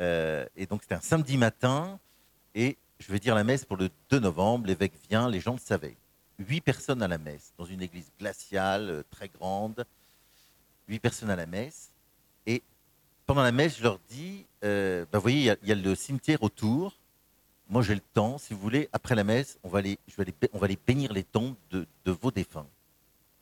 [0.00, 1.98] et donc c'était un samedi matin,
[2.56, 5.58] et je vais dire la messe pour le 2 novembre, l'évêque vient, les gens le
[5.58, 5.96] savaient.
[6.38, 9.86] Huit personnes à la messe, dans une église glaciale, euh, très grande.
[10.88, 11.92] Huit personnes à la messe.
[12.46, 12.62] Et
[13.26, 16.42] pendant la messe, je leur dis, euh, bah, vous voyez, il y, a le cimetière
[16.42, 16.98] autour.
[17.68, 19.98] Moi, j'ai le temps, si vous voulez, après la messe, on va aller,
[20.52, 22.66] on va aller bénir les tombes de vos défunts.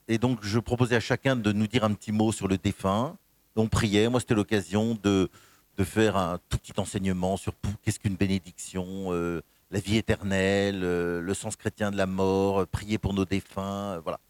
[0.09, 3.17] Et donc, je proposais à chacun de nous dire un petit mot sur le défunt.
[3.57, 4.09] On priait.
[4.09, 5.31] Moi, c'était l'occasion de,
[5.77, 11.21] de faire un tout petit enseignement sur qu'est-ce qu'une bénédiction, euh, la vie éternelle, euh,
[11.21, 14.21] le sens chrétien de la mort, euh, prier pour nos défunts, voilà.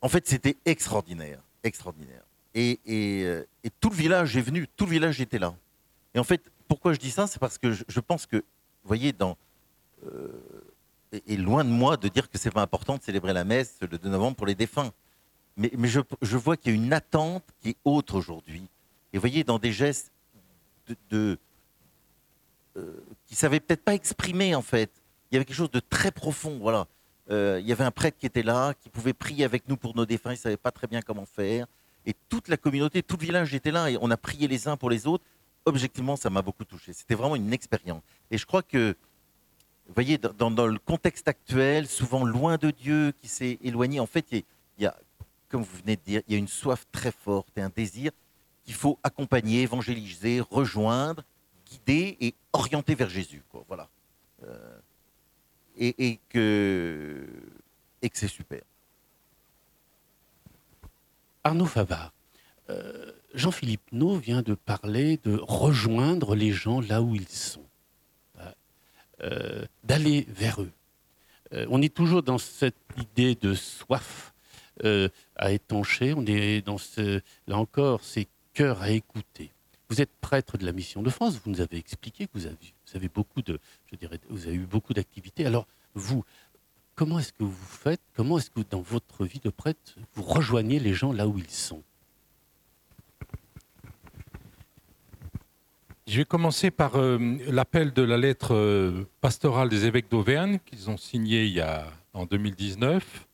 [0.00, 2.22] En fait, c'était extraordinaire, extraordinaire.
[2.54, 5.54] Et, et, tout le village est venu, tout le village était là.
[6.14, 9.12] Et en fait, pourquoi je dis ça, c'est parce que je, pense que, vous voyez,
[9.12, 9.38] dans
[11.12, 13.98] et, loin de moi de dire que c'est pas important de célébrer la messe le
[13.98, 14.92] 2 novembre pour les défunts.
[15.56, 18.66] Mais, je, vois qu'il y a une attente qui est autre aujourd'hui.
[19.12, 20.10] Et vous voyez, dans des gestes
[21.10, 21.38] de,
[22.76, 24.90] euh, qui savait peut-être pas exprimer en fait.
[25.30, 26.58] Il y avait quelque chose de très profond.
[26.58, 26.86] Voilà.
[27.30, 29.94] Euh, il y avait un prêtre qui était là, qui pouvait prier avec nous pour
[29.94, 30.32] nos défunts.
[30.32, 31.66] Il savait pas très bien comment faire.
[32.06, 34.76] Et toute la communauté, tout le village était là et on a prié les uns
[34.76, 35.24] pour les autres.
[35.64, 36.92] Objectivement, ça m'a beaucoup touché.
[36.92, 38.02] C'était vraiment une expérience.
[38.30, 38.96] Et je crois que,
[39.86, 44.26] vous voyez, dans, le contexte actuel, souvent loin de Dieu, qui s'est éloigné, en fait,
[44.30, 44.44] il
[44.78, 44.96] y a,
[45.48, 48.12] comme vous venez de dire, il y a une soif très forte et un désir
[48.64, 51.24] qu'il faut accompagner, évangéliser, rejoindre,
[51.66, 53.42] guider et orienter vers Jésus.
[53.68, 53.88] Voilà.
[54.44, 54.78] Euh,
[55.76, 57.26] et, et, que,
[58.02, 58.62] et que c'est super.
[61.44, 62.12] Arnaud Favard,
[62.70, 67.64] euh, Jean-Philippe No vient de parler de rejoindre les gens là où ils sont,
[69.22, 70.72] euh, d'aller vers eux.
[71.68, 74.32] on est toujours dans cette idée de soif
[75.36, 76.14] à étancher.
[76.16, 79.50] On est dans ce, là encore, c'est cœur à écouter.
[79.88, 82.46] Vous êtes prêtre de la mission de France, vous nous avez expliqué que vous
[82.94, 83.58] avez beaucoup de,
[83.90, 85.44] je dirais, vous avez eu beaucoup d'activités.
[85.44, 86.24] Alors, vous,
[86.94, 88.00] comment est-ce que vous faites?
[88.14, 91.50] Comment est-ce que dans votre vie de prêtre, vous rejoignez les gens là où ils
[91.50, 91.82] sont?
[96.08, 97.16] Je vais commencer par euh,
[97.48, 101.86] l'appel de la lettre euh, pastorale des évêques d'Auvergne qu'ils ont signé il y a,
[102.12, 103.28] en 2019.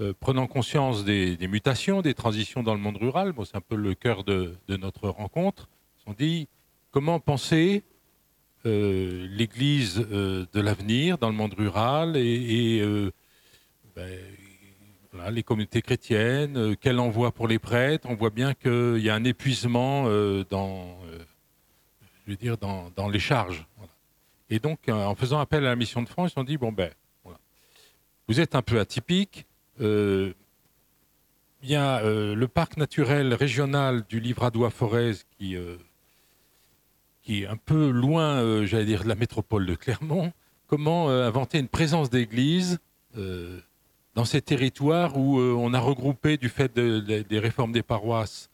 [0.00, 3.94] Euh, prenant conscience des, mutations, des transitions dans le monde rural, c'est un peu le
[3.94, 6.48] cœur de, notre rencontre, ils ont dit
[6.90, 7.82] comment penser
[8.66, 12.82] l'Église de l'avenir dans le monde rural et,
[13.94, 18.08] ben, les communautés chrétiennes, quel envoi pour les prêtres?
[18.10, 20.04] On voit bien qu'il y a un épuisement
[20.48, 20.96] dans,
[22.26, 23.66] je veux dire, dans, les charges.
[24.50, 26.90] Et donc, en faisant appel à la mission de France, ils ont dit bon ben,
[28.28, 29.46] vous êtes un peu atypique
[29.80, 30.32] euh,
[31.62, 35.76] il y a euh, le parc naturel régional du Livradois-Forez euh,
[37.22, 40.32] qui est un peu loin, j'allais dire, de la métropole de Clermont.
[40.66, 42.80] Comment inventer une présence d'église
[43.14, 48.50] dans ces territoires où on a regroupé, du fait des réformes des paroisses,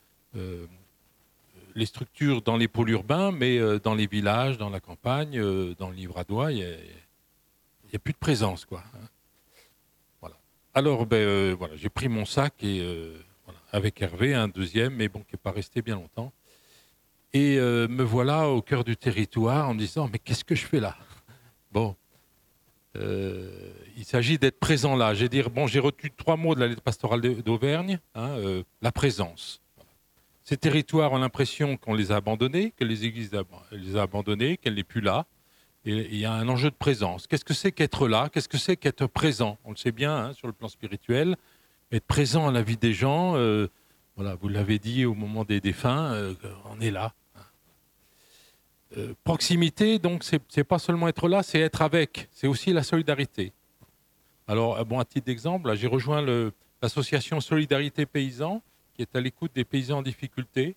[1.74, 5.40] les structures dans les pôles urbains, mais dans les villages, dans la campagne,
[5.74, 8.64] dans le Livradois, il n'y a, plus de présence.
[8.64, 8.82] Quoi.
[8.94, 9.06] Hein.
[10.72, 13.18] Alors, ben, euh, voilà, j'ai pris mon sac et euh,
[13.72, 16.32] avec Hervé, un deuxième, mais bon, qui n'est pas resté bien longtemps.
[17.32, 20.66] Et euh, me voilà au cœur du territoire en me disant, mais qu'est-ce que je
[20.66, 20.96] fais là?
[21.72, 21.96] Bon,
[22.96, 25.12] euh, il s'agit d'être présent là.
[25.14, 28.92] J'ai dire, bon, j'ai retenu trois mots de la lettre pastorale d'Auvergne, hein, euh, la
[28.92, 29.60] présence.
[30.50, 33.30] Ces territoires ont l'impression qu'on les a abandonnés, que les églises
[33.70, 35.26] les a abandonnés, qu'elles n'est plus là.
[35.84, 37.28] Et il y a un enjeu de présence.
[37.28, 38.28] Qu'est-ce que c'est qu'être là?
[38.32, 39.58] Qu'est-ce que c'est qu'être présent?
[39.64, 41.36] On le sait bien hein, sur le plan spirituel.
[41.92, 43.68] Être présent à la vie des gens, euh,
[44.16, 46.34] voilà, vous l'avez dit au moment des défunts, euh,
[46.68, 47.14] on est là.
[48.96, 52.28] Euh, proximité, donc, c'est pas seulement être là, c'est être avec.
[52.32, 53.52] C'est aussi la solidarité.
[54.48, 56.26] Alors, bon, à titre d'exemple, j'ai rejoint
[56.82, 58.64] l'association Solidarité Paysans,
[59.00, 60.76] qui est à l'écoute des paysans en difficulté.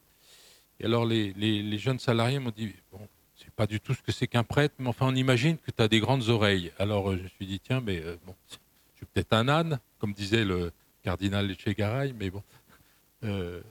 [0.80, 3.06] Et alors, les, les jeunes salariés m'ont dit, bon,
[3.36, 5.84] c'est pas du tout ce que c'est qu'un prêtre, mais enfin, on imagine que tu
[5.84, 6.72] as des grandes oreilles.
[6.80, 9.80] Alors, euh, je me suis dit, tiens, mais euh, bon, je suis peut-être un âne,
[10.00, 10.72] comme disait le
[11.04, 12.42] cardinal Echegaray, mais bon.
[13.26, 13.62] Euh,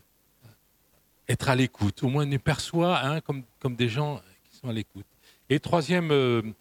[1.29, 2.03] être à l'écoute.
[2.03, 5.07] Au moins, on nous perçoit hein, comme, comme des gens qui sont à l'écoute.
[5.49, 6.55] Et troisième,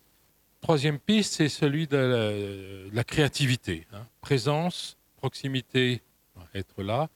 [0.62, 3.86] troisième piste, c'est celui de la, créativité.
[3.92, 4.06] Hein.
[4.22, 6.02] Présence, proximité,
[6.54, 7.10] être là.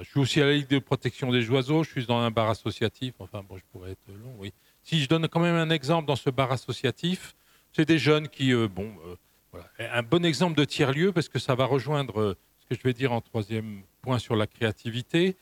[0.00, 2.50] Je suis aussi à la Ligue de protection des oiseaux, je suis dans un bar
[2.50, 4.52] associatif, enfin bon, je pourrais être long, oui.
[4.82, 7.34] Si je donne quand même un exemple dans ce bar associatif,
[7.72, 9.16] c'est des jeunes qui, euh, bon, euh,
[9.52, 9.68] voilà.
[9.78, 12.92] un bon exemple de tiers-lieu, parce que ça va rejoindre euh, ce que je vais
[12.92, 15.36] dire en troisième point sur la créativité.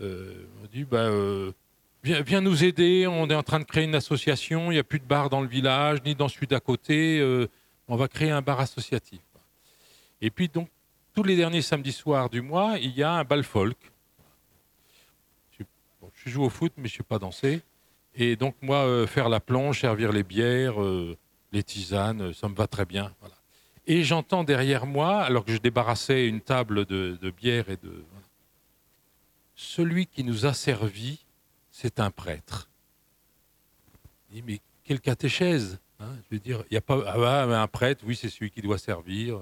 [0.00, 1.10] on dit, bah,
[2.02, 4.84] viens, viens, nous aider, on est en train de créer une association, il n'y a
[4.84, 7.22] plus de bar dans le village, ni dans celui d'à côté,
[7.88, 9.20] on va créer un bar associatif.
[10.22, 10.68] Et puis donc,
[11.14, 13.76] tous les derniers samedis soirs du mois, il y a un bal folk.
[15.58, 17.62] Je, joue au foot, mais je ne sais pas danser.
[18.14, 21.16] Et donc, moi, euh, faire la plonge, servir les bières, euh,
[21.52, 23.12] les tisanes, ça me va très bien.
[23.86, 28.04] Et j'entends derrière moi, alors que je débarrassais une table de, bière et de.
[29.54, 31.24] Celui qui nous a servi,
[31.70, 32.68] c'est un prêtre.
[34.28, 37.02] Je dis, mais quelle catéchèse hein Je veux dire, il n'y a pas.
[37.06, 39.40] Ah, un prêtre, oui, c'est celui qui doit servir.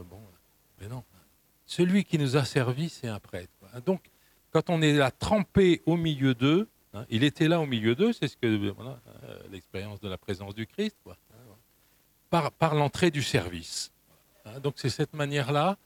[0.80, 1.02] Mais non.
[1.68, 3.52] Celui qui nous a servi, c'est un prêtre.
[3.84, 4.00] Donc,
[4.52, 8.14] quand on est là trempé au milieu d'eux, hein, il était là au milieu d'eux,
[8.14, 8.74] c'est ce que euh,
[9.52, 10.96] l'expérience de la présence du Christ,
[12.30, 13.92] par, par l'entrée du service.
[14.46, 15.76] Hein, donc c'est cette manière-là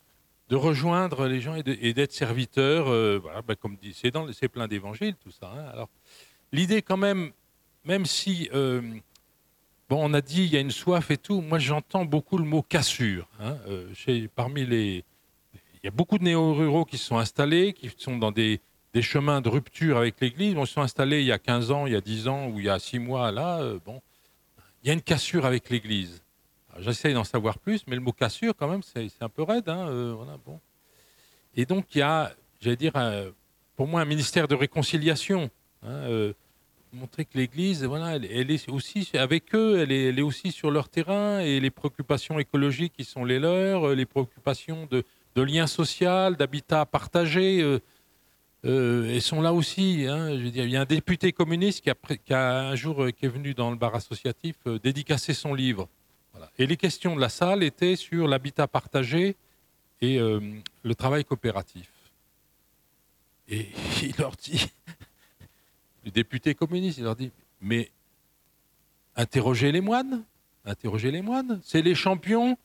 [0.50, 2.86] de rejoindre les gens et d'être serviteur.
[2.86, 5.52] Euh, voilà, ben, comme dit, c'est, plein d'évangiles tout ça.
[5.52, 5.64] Hein.
[5.72, 5.88] Alors
[6.52, 7.32] l'idée quand même,
[7.84, 8.82] même si euh,
[9.88, 12.44] bon, on a dit il y a une soif et tout, moi j'entends beaucoup le
[12.44, 13.26] mot cassure.
[14.36, 15.04] parmi les
[15.82, 18.60] il y a beaucoup de néo-ruraux qui se sont installés, qui sont dans des,
[19.00, 20.54] chemins de rupture avec l'Église.
[20.56, 22.60] Ils se sont installés il y a 15 ans, il y a 10 ans ou
[22.60, 23.32] il y a 6 mois.
[23.32, 24.00] Là, euh, bon,
[24.82, 26.22] il y a une cassure avec l'Église.
[26.78, 29.68] J'essaye d'en savoir plus, mais le mot cassure, quand même, c'est un peu raide.
[29.68, 30.14] Hein, euh,
[30.46, 30.60] bon.
[31.56, 32.92] Et donc, il y a, j'allais dire,
[33.74, 35.50] pour moi, un ministère de réconciliation.
[35.82, 36.32] Hein, euh,
[36.92, 41.40] montrer que l'Église, voilà, elle, est aussi avec eux, elle est, aussi sur leur terrain
[41.40, 45.02] et les préoccupations écologiques qui sont les leurs, les préoccupations de,
[45.34, 47.60] de lien social, d'habitat partagé.
[47.62, 47.80] Euh,
[48.64, 50.06] euh, et sont là aussi.
[50.08, 53.70] Hein, il y a un député communiste qui a, un jour euh, est venu dans
[53.70, 55.88] le bar associatif euh, dédicacer son livre.
[56.58, 59.36] Et les questions de la salle étaient sur l'habitat partagé
[60.00, 61.88] et le travail coopératif.
[63.48, 63.68] Et
[64.02, 64.66] il leur dit,
[66.04, 67.90] le député communiste, il leur dit, mais
[69.14, 70.24] interrogez les moines,
[70.64, 72.58] interrogez les moines, c'est les champions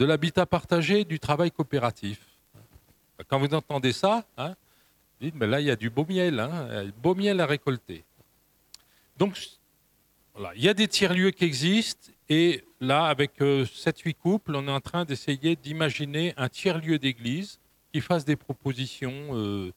[0.00, 2.20] de l'habitat partagé, du travail coopératif.
[3.28, 4.54] Quand vous entendez ça, hein,
[5.20, 8.02] dites, mais là, il y a du beau miel, hein, beau miel à récolter.
[9.18, 9.38] Donc,
[10.56, 14.70] il y a des tiers-lieux qui existent, et là, avec 7-8 euh, couples, on est
[14.70, 17.60] en train d'essayer d'imaginer un tiers-lieu d'église
[17.92, 19.70] qui fasse des propositions euh,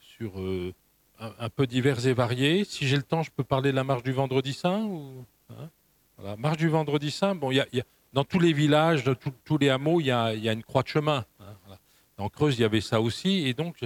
[0.00, 0.74] sur euh,
[1.18, 2.64] un, peu diverses et variées.
[2.64, 6.36] Si j'ai le temps, je peux parler de la marche du vendredi saint ou, hein,
[6.36, 9.70] Marche du vendredi saint, bon, il y a dans tous les villages, dans tous les
[9.70, 11.24] hameaux, il y, a, une croix de chemin.
[11.40, 11.76] Hein,
[12.18, 13.48] en Creuse, il y avait ça aussi.
[13.48, 13.76] Et donc,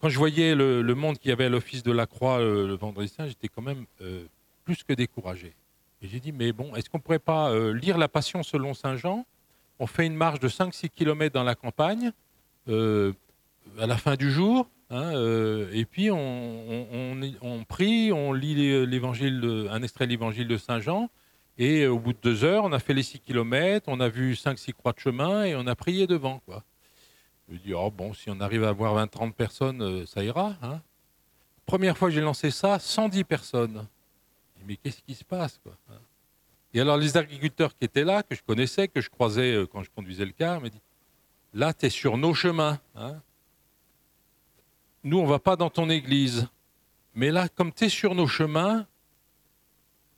[0.00, 3.26] quand je voyais le, monde qui avait l'office de la croix euh, le vendredi saint,
[3.26, 4.24] j'étais quand même euh,
[4.64, 5.54] plus que découragé.
[6.02, 8.74] Et j'ai dit, mais bon, est-ce qu'on ne pourrait pas euh, lire la Passion selon
[8.74, 9.26] Saint Jean?
[9.78, 12.12] On fait une marche de 5-6 km dans la campagne,
[12.68, 15.10] à la fin du jour, hein,
[15.72, 21.10] et puis on, on, prie, on lit l'évangile, un extrait de l'évangile de Saint Jean,
[21.56, 24.34] et au bout de deux heures, on a fait les six kilomètres, on a vu
[24.34, 26.40] cinq, six croix de chemin et on a prié devant.
[27.48, 30.56] Je me dis, oh bon, si on arrive à avoir 20-30 personnes, euh, ça ira.
[30.62, 30.80] Hein.
[31.66, 33.86] Première fois que j'ai lancé ça, 110 personnes.
[34.66, 35.98] Mais qu'est-ce qui se passe quoi hein.
[36.72, 39.84] Et alors les agriculteurs qui étaient là, que je connaissais, que je croisais euh, quand
[39.84, 40.80] je conduisais le car, me disent,
[41.52, 42.80] là, tu es sur nos chemins.
[42.96, 43.20] Hein.
[45.04, 46.48] Nous, on ne va pas dans ton église.
[47.14, 48.86] Mais là, comme tu es sur nos chemins,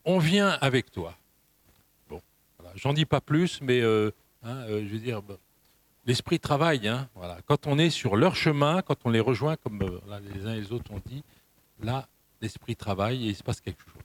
[0.07, 1.14] on vient avec toi.
[2.77, 4.11] J'en dis pas plus, mais euh,
[4.43, 5.23] hein, euh, je veux dire,
[6.05, 6.87] l'esprit travaille.
[6.87, 7.39] Hein, voilà.
[7.47, 10.61] Quand on est sur leur chemin, quand on les rejoint, comme euh, les uns et
[10.61, 11.25] les autres ont dit,
[11.81, 12.07] là,
[12.43, 14.03] l'esprit travaille et il se passe quelque chose.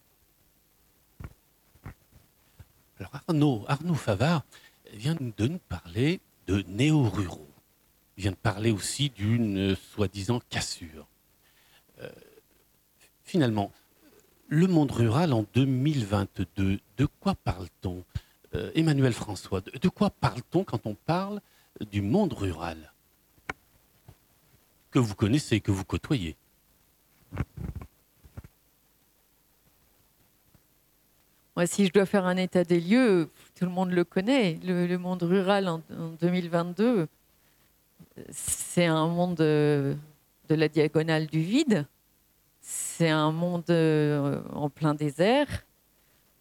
[2.98, 4.44] Alors Arnaud, Arnaud Favard
[4.94, 7.50] vient de nous parler de néo-ruraux.
[8.16, 11.08] Il vient de parler aussi d'une soi-disant cassure.
[13.24, 13.72] Finalement,
[14.48, 18.04] le monde rural en 2022, de quoi parle-t-on?
[18.54, 21.40] Euh, Emmanuel François, de, quoi parle-t-on quand on parle
[21.90, 22.92] du monde rural
[24.92, 26.36] que vous connaissez, que vous côtoyez
[31.56, 34.60] Moi, si je dois faire un état des lieux, tout le monde le connaît.
[34.64, 37.08] Le, monde rural en, en 2022,
[38.30, 39.96] c'est un monde euh,
[40.50, 41.86] de la diagonale du vide.
[42.62, 45.66] C'est un monde euh, en plein désert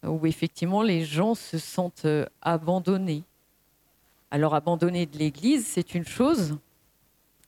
[0.03, 3.23] où effectivement les gens se sentent euh, abandonnés.
[4.31, 6.57] Alors abandonnés de l'Église, c'est une chose,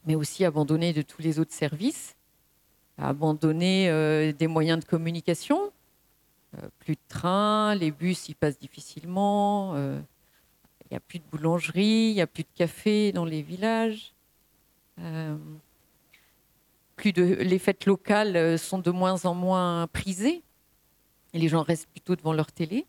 [0.06, 2.16] mais aussi abandonnés de tous les autres services,
[2.98, 5.72] abandonnés euh, des moyens de communication.
[6.58, 12.10] Euh, plus de trains, les bus y passent difficilement, il n'y a plus de boulangerie,
[12.10, 14.14] il n'y a plus de café dans les villages.
[16.96, 20.44] Plus de, les fêtes locales sont de moins en moins prisées
[21.34, 22.86] et les gens restent plutôt devant leur télé.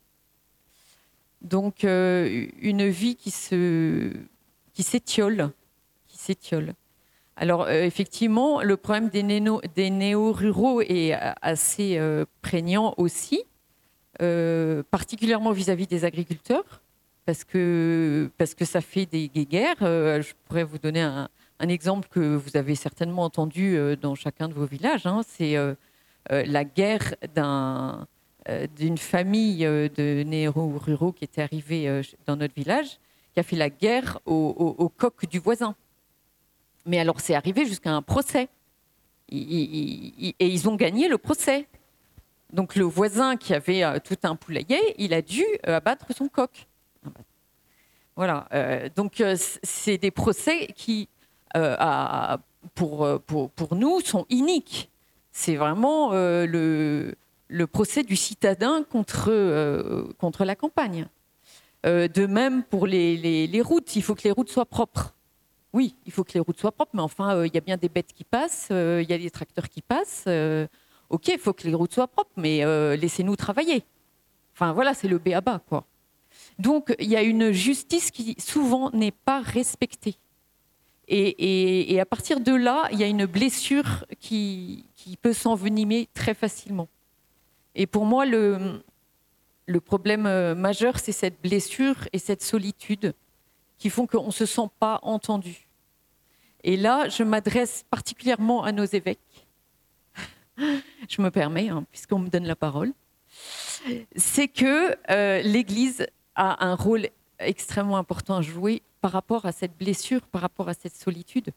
[1.43, 4.13] Donc euh, une vie qui se
[4.73, 5.51] qui s'étiole,
[6.09, 6.75] qui s'étiole.
[7.37, 12.01] Alors euh, effectivement, le problème des, néo-ruraux est euh, assez
[12.43, 13.43] prégnant aussi,
[14.91, 16.83] particulièrement vis-à-vis des agriculteurs,
[17.27, 19.83] parce que, parce que ça fait des guéguerres.
[19.83, 21.29] Euh, je pourrais vous donner un,
[21.61, 25.07] exemple que vous avez certainement entendu dans chacun de vos villages.
[25.07, 25.23] hein.
[25.27, 25.57] C'est
[26.29, 28.07] la guerre d'un,
[28.77, 32.99] d'une famille euh, de néo-ruraux qui était arrivée euh, dans notre village,
[33.33, 35.75] qui a fait la guerre au, coq du voisin.
[36.87, 38.49] Mais alors c'est arrivé jusqu'à un procès.
[39.31, 41.67] Et ils ont gagné le procès.
[42.53, 46.29] Donc le voisin qui avait euh, tout un poulailler, il a dû euh, abattre son
[46.29, 46.67] coq.
[48.17, 48.47] Voilà.
[48.53, 51.09] euh, donc euh, c'est des procès qui,
[51.57, 52.37] euh,
[52.75, 53.19] pour, euh,
[53.73, 54.91] nous, sont iniques.
[55.33, 57.17] C'est vraiment euh, le,
[57.55, 61.07] le procès du citadin contre, euh, contre la campagne.
[61.87, 65.15] Euh, de même pour les, les- routes, il faut que les routes soient propres.
[65.73, 67.77] Oui, il faut que les routes soient propres, mais enfin, euh, il y a bien
[67.77, 70.27] des bêtes qui passent, il y a des tracteurs qui passent.
[71.11, 72.57] ok, il faut que les routes soient propres, mais
[72.97, 73.85] laissez-nous travailler.
[74.55, 75.85] Enfin, voilà, c'est le B à bas, quoi.
[76.59, 80.17] Donc, il y a une justice qui souvent n'est pas respectée.
[81.07, 85.33] Et, et- et à partir de là, il y a une blessure qui, qui peut
[85.35, 86.89] s'envenimer très facilement.
[87.75, 88.83] Et pour moi, le,
[89.85, 93.15] problème euh, majeur, c'est cette blessure et cette solitude
[93.79, 95.67] qui font qu'on ne se sent pas entendu.
[96.63, 99.49] Et là, je m'adresse particulièrement à nos évêques.
[100.57, 102.93] je me permets, hein, puisqu'on me donne la parole.
[104.17, 106.07] C'est que euh, l'Église
[106.37, 107.09] a un rôle
[107.39, 111.51] extrêmement important à jouer par rapport à cette blessure, par rapport à cette solitude.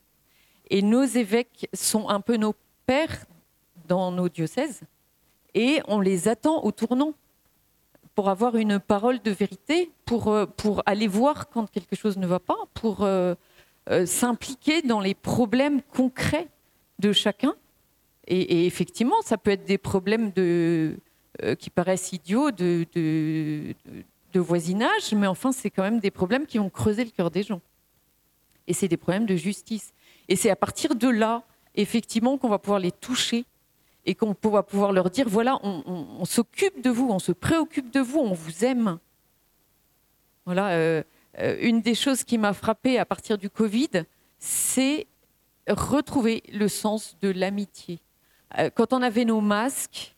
[0.70, 3.26] Et nos évêques sont un peu nos pères
[3.88, 4.82] dans nos diocèses
[5.54, 7.14] et on les attend au tournant
[8.16, 12.26] pour avoir une parole de vérité, pour, euh, pour aller voir quand quelque chose ne
[12.26, 13.36] va pas, pour euh,
[13.90, 16.48] euh, s'impliquer dans les problèmes concrets
[17.00, 17.54] de chacun.
[18.30, 20.98] Et, effectivement, ça peut être des problèmes de,
[21.60, 23.74] qui paraissent idiots de, de-
[24.34, 27.44] de voisinage, mais enfin, c'est quand même des problèmes qui vont creuser le cœur des
[27.44, 27.62] gens.
[28.68, 29.94] Et c'est des problèmes de justice.
[30.28, 31.44] Et c'est à partir de là,
[31.76, 33.46] effectivement, qu'on va pouvoir les toucher
[34.08, 38.00] et qu'on va pouvoir leur dire, voilà, on, s'occupe de vous, on se préoccupe de
[38.00, 39.00] vous, on vous aime.
[40.46, 41.04] Voilà, euh,
[41.40, 44.06] euh, une des choses qui m'a frappée à partir du Covid,
[44.40, 45.08] c'est
[45.68, 48.00] retrouver le sens de l'amitié.
[48.58, 50.16] Euh, quand on avait nos masques,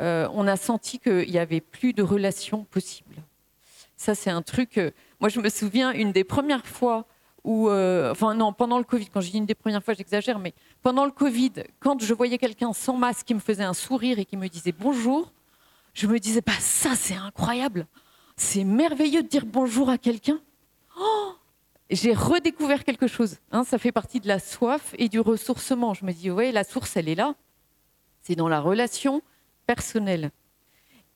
[0.00, 3.16] on a senti qu'il n'y avait plus de relations possibles.
[3.96, 4.80] Ça, c'est un truc.
[5.18, 7.04] moi, je me souviens une des premières fois
[7.42, 9.08] où, enfin non, pendant le Covid.
[9.08, 12.38] Quand je dis une des premières fois, j'exagère, mais pendant le Covid, quand je voyais
[12.38, 15.32] quelqu'un sans masque qui me faisait un sourire et qui me disait bonjour,
[15.94, 17.86] je me disais bah ça, c'est incroyable.
[18.36, 20.40] C'est merveilleux de dire bonjour à quelqu'un.
[20.98, 21.32] Oh
[21.90, 23.36] j'ai redécouvert quelque chose.
[23.50, 25.94] hein, ça fait partie de la soif et du ressourcement.
[25.94, 27.34] Je me dis, ouais, la source, elle est là.
[28.20, 29.22] C'est dans la relation
[29.66, 30.30] personnelle.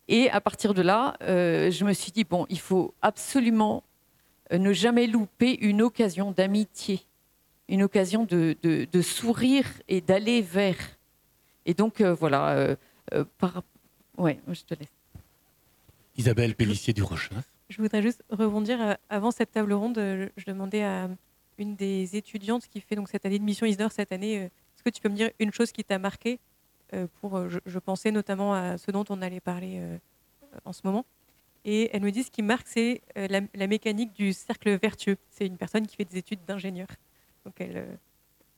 [0.08, 3.82] Et à partir de là, euh, je me suis dit, bon, il faut absolument
[4.52, 7.04] euh, ne jamais louper une occasion d'amitié,
[7.68, 10.76] une occasion de, de- de sourire et d'aller vers.
[11.64, 12.76] Et donc, euh, voilà, euh,
[13.14, 13.62] euh, par...
[14.18, 14.92] ouais, je te laisse.
[16.16, 17.34] Isabelle Pellissier du Rochas.
[17.70, 18.80] Je voudrais juste rebondir.
[18.82, 21.08] euh, Avant cette table ronde, je demandais à
[21.58, 24.90] une des étudiantes qui fait donc cette année de mission Isdor cette année, est-ce que
[24.90, 26.38] tu peux me dire une chose qui t'a marqué
[27.20, 29.80] pour, je, je pensais notamment à ce dont on allait parler
[30.64, 31.06] en ce moment.
[31.64, 35.16] Et elle me dit ce qui marque, c'est la, la mécanique du cercle vertueux.
[35.30, 36.88] C'est une personne qui fait des études d'ingénieur.
[37.44, 37.60] Donc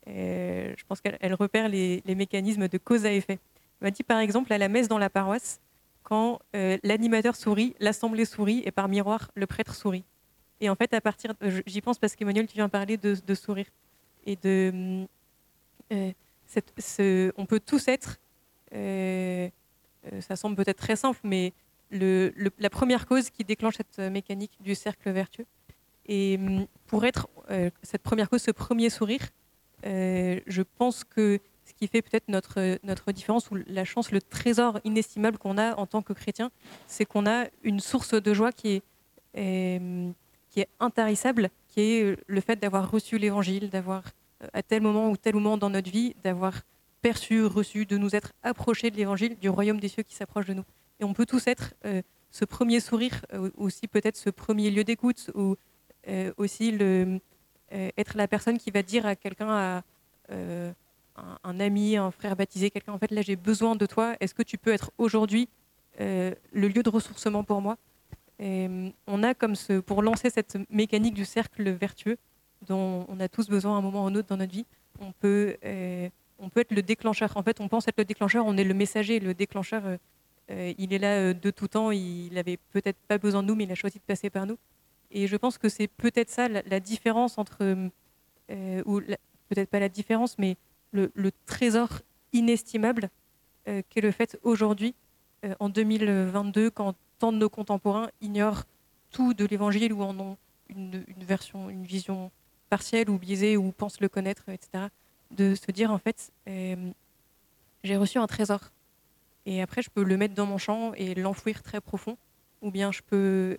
[0.06, 3.38] euh, je pense qu'elle elle repère les, mécanismes de cause à effet.
[3.80, 5.60] Elle m'a dit par exemple à la messe dans la paroisse,
[6.02, 10.04] quand euh, l'animateur sourit, l'assemblée sourit et par miroir, le prêtre sourit.
[10.60, 11.32] Et en fait, à partir,
[11.66, 13.66] j'y pense parce qu'Emmanuel, tu viens parler de, sourire
[14.24, 15.06] et de,
[15.92, 18.18] euh, on peut tous être,
[18.70, 21.52] ça semble peut-être très simple, mais
[21.90, 25.46] la première cause qui déclenche cette mécanique du cercle vertueux.
[26.06, 29.22] Et hum, pour être euh, cette première cause, ce premier sourire,
[29.86, 34.20] euh, je pense que ce qui fait peut-être notre, notre différence ou la chance, le
[34.20, 36.50] trésor inestimable qu'on a en tant que chrétien,
[36.86, 38.82] c'est qu'on a une source de joie qui est,
[39.38, 40.10] euh,
[40.50, 44.04] qui est intarissable, qui est le fait d'avoir reçu l'évangile, d'avoir
[44.52, 46.62] à tel moment ou tel moment dans notre vie, d'avoir
[47.00, 50.54] perçu, reçu, de nous être approchés de l'évangile, du royaume des cieux qui s'approche de
[50.54, 50.64] nous.
[51.00, 51.74] Et on peut tous être
[52.30, 53.24] ce premier sourire,
[53.56, 55.56] aussi peut-être ce premier lieu d'écoute, ou
[56.36, 57.20] aussi le,
[57.72, 59.82] euh, être la personne qui va dire à quelqu'un, à
[60.30, 60.72] euh,
[61.42, 64.42] un, ami, un frère baptisé, quelqu'un, en fait, là j'ai besoin de toi, est-ce que
[64.42, 65.48] tu peux être aujourd'hui
[66.00, 67.76] euh, le lieu de ressourcement pour moi?
[68.40, 72.18] Euh, On a comme ce, pour lancer cette mécanique du cercle vertueux,
[72.66, 74.66] dont on a tous besoin à un moment ou à un autre dans notre vie,
[75.00, 77.36] on peut, euh, on peut être le déclencheur.
[77.36, 79.84] En fait, on pense être le déclencheur, on est le messager, le déclencheur.
[79.86, 79.96] euh,
[80.50, 83.54] euh, il est là euh, de tout temps, il n'avait peut-être pas besoin de nous,
[83.54, 84.58] mais il a choisi de passer par nous.
[85.14, 87.58] Et je pense que c'est peut-être ça la, différence entre,
[88.50, 89.00] euh, ou
[89.48, 90.56] peut-être pas la différence, mais
[90.90, 91.10] le,
[91.46, 92.00] trésor
[92.32, 93.08] inestimable
[93.68, 94.94] euh, qu'est le fait aujourd'hui,
[95.44, 98.64] euh, en 2022, quand tant de nos contemporains ignorent
[99.12, 100.36] tout de l'évangile ou en ont
[100.68, 102.32] une, une version, une vision
[102.68, 104.86] partielle ou biaisée ou pensent le connaître, etc.
[105.30, 106.32] De se dire en fait,
[107.84, 108.72] j'ai reçu un trésor.
[109.46, 112.16] Et après, je peux le mettre dans mon champ et l'enfouir très profond.
[112.62, 113.58] Ou bien je peux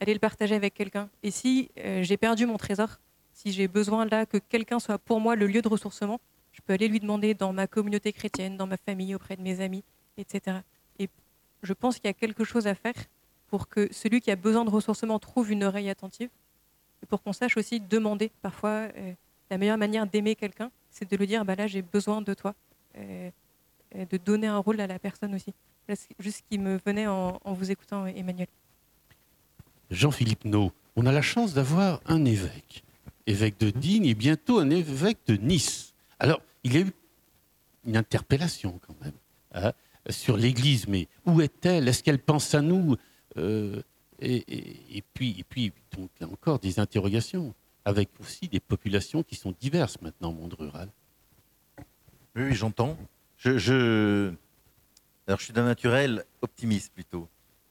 [0.00, 1.08] aller le partager avec quelqu'un.
[1.22, 2.98] Et si euh, j'ai perdu mon trésor,
[3.32, 6.20] si j'ai besoin là que quelqu'un soit pour moi le lieu de ressourcement,
[6.52, 9.60] je peux aller lui demander dans ma communauté chrétienne, dans ma famille, auprès de mes
[9.60, 9.84] amis,
[10.16, 10.58] etc.
[10.98, 11.08] Et
[11.62, 12.94] je pense qu'il y a quelque chose à faire
[13.48, 16.30] pour que celui qui a besoin de ressourcement trouve une oreille attentive
[17.02, 18.30] et pour qu'on sache aussi demander.
[18.42, 19.12] Parfois, euh,
[19.50, 22.54] la meilleure manière d'aimer quelqu'un, c'est de lui dire bah là, j'ai besoin de toi.
[22.96, 23.30] Euh,
[23.94, 25.54] de donner un rôle à la personne aussi.
[25.86, 28.48] Voilà, juste ce qui me venait en, en vous écoutant, Emmanuel.
[29.90, 32.82] Jean-Philippe No, on a la chance d'avoir un évêque,
[33.26, 35.94] évêque de Digne et bientôt un évêque de Nice.
[36.18, 36.92] Alors, il y a eu
[37.86, 39.14] une interpellation quand même
[39.52, 39.72] hein,
[40.10, 41.88] sur l'Église, mais où est-elle?
[41.88, 42.96] Est-ce qu'elle pense à nous?
[43.36, 43.82] Euh,
[44.20, 49.54] et, puis, et puis donc, là encore, des interrogations, avec aussi des populations qui sont
[49.60, 50.88] diverses maintenant au monde rural.
[52.34, 52.98] Oui, j'entends.
[53.36, 54.32] Je, je...
[55.26, 57.28] Alors, je suis d'un naturel optimiste plutôt.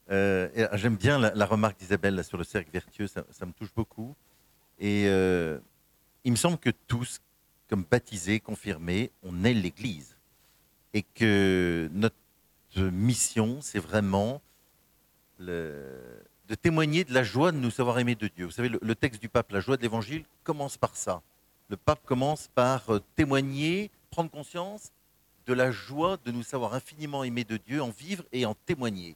[0.10, 4.16] Euh, et J'aime bien la, remarque d'Isabelle sur le cercle vertueux, ça, me touche beaucoup.
[4.80, 5.60] Et euh,
[6.24, 7.20] il me semble que tous,
[7.70, 10.16] comme baptisés, confirmés, on est l'Église.
[10.94, 12.16] Et que notre
[12.78, 14.42] mission, c'est vraiment
[15.40, 18.46] de témoigner de la joie de nous savoir aimer de Dieu.
[18.46, 21.22] Vous savez, le, le texte du pape, la joie de l'Évangile, commence par ça.
[21.70, 24.92] Le pape commence par euh, témoigner, prendre conscience
[25.46, 29.16] de la joie de nous savoir infiniment aimer de Dieu, en vivre et en témoigner.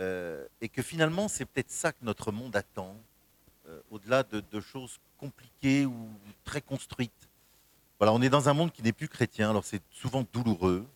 [0.00, 2.96] Euh, et que finalement, c'est peut-être ça que notre monde attend,
[3.68, 6.08] euh, au-delà de, choses compliquées ou
[6.44, 7.28] très construites.
[7.98, 10.86] Voilà, on est dans un monde qui n'est plus chrétien, alors c'est souvent douloureux.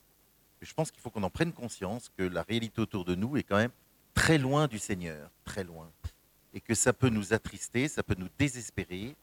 [0.63, 3.37] Et je pense qu'il faut qu'on en prenne conscience que la réalité autour de nous
[3.37, 3.73] est quand même
[4.15, 5.91] très loin du Seigneur, très loin.
[6.55, 9.15] Et que ça peut nous attrister, ça peut nous désespérer.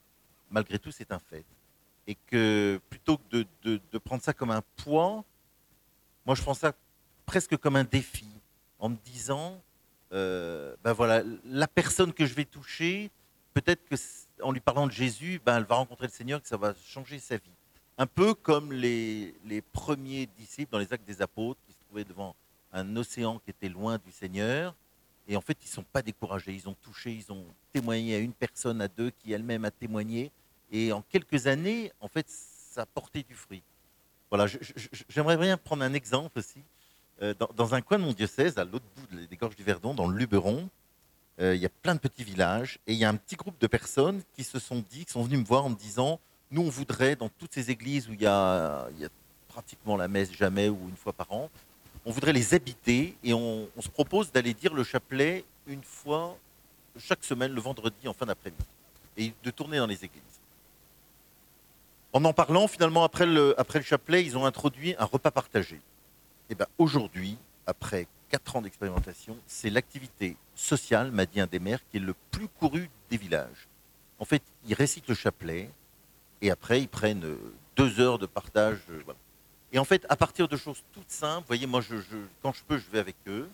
[0.51, 1.45] Malgré tout, c'est un fait.
[2.05, 5.23] Et que plutôt que de- de prendre ça comme un poids,
[6.25, 6.73] moi je prends ça
[7.25, 8.27] presque comme un défi,
[8.77, 9.59] en me disant,
[10.13, 13.11] euh, ben voilà, la personne que je vais toucher,
[13.53, 13.95] peut-être que
[14.41, 17.19] en lui parlant de Jésus, ben elle va rencontrer le Seigneur, que ça va changer
[17.19, 17.51] sa vie.
[17.97, 22.03] Un peu comme les, les premiers disciples dans les actes des apôtres qui se trouvaient
[22.03, 22.35] devant
[22.73, 24.75] un océan qui était loin du Seigneur.
[25.27, 26.53] Et en fait, ils ne sont pas découragés.
[26.53, 30.31] Ils ont touché, ils ont témoigné à une personne, à deux, qui elle-même a témoigné.
[30.71, 33.61] Et en quelques années, en fait, ça a porté du fruit.
[34.29, 34.47] Voilà,
[35.09, 36.63] j'aimerais bien prendre un exemple aussi.
[37.21, 40.07] Euh, dans, un coin de mon diocèse, à l'autre bout des gorges du Verdon, dans
[40.07, 40.69] le Luberon,
[41.39, 42.79] euh, il y a plein de petits villages.
[42.87, 45.23] Et il y a un petit groupe de personnes qui se sont dit, qui sont
[45.23, 46.19] venus me voir en me disant
[46.49, 49.09] Nous, on voudrait, dans toutes ces églises où il y a, il y a
[49.49, 51.49] pratiquement la messe jamais ou une fois par an.
[52.05, 56.35] On voudrait les habiter et on, on se propose d'aller dire le chapelet une fois
[56.97, 58.63] chaque semaine, le vendredi en fin d'après-midi,
[59.17, 60.21] et de tourner dans les églises.
[62.13, 65.79] En en parlant, finalement, après le, après le chapelet, ils ont introduit un repas partagé.
[66.51, 71.79] Et ben aujourd'hui, après quatre ans d'expérimentation, c'est l'activité sociale, m'a dit un des maires,
[71.89, 73.67] qui est le plus couru des villages.
[74.19, 75.69] En fait, ils récitent le chapelet
[76.41, 77.37] et après, ils prennent euh,
[77.77, 78.79] deux heures de partage.
[78.89, 79.01] euh.
[79.71, 81.95] Et en fait, à partir de choses toutes simples, vous voyez, moi, je-
[82.43, 83.49] quand je peux, je vais avec eux.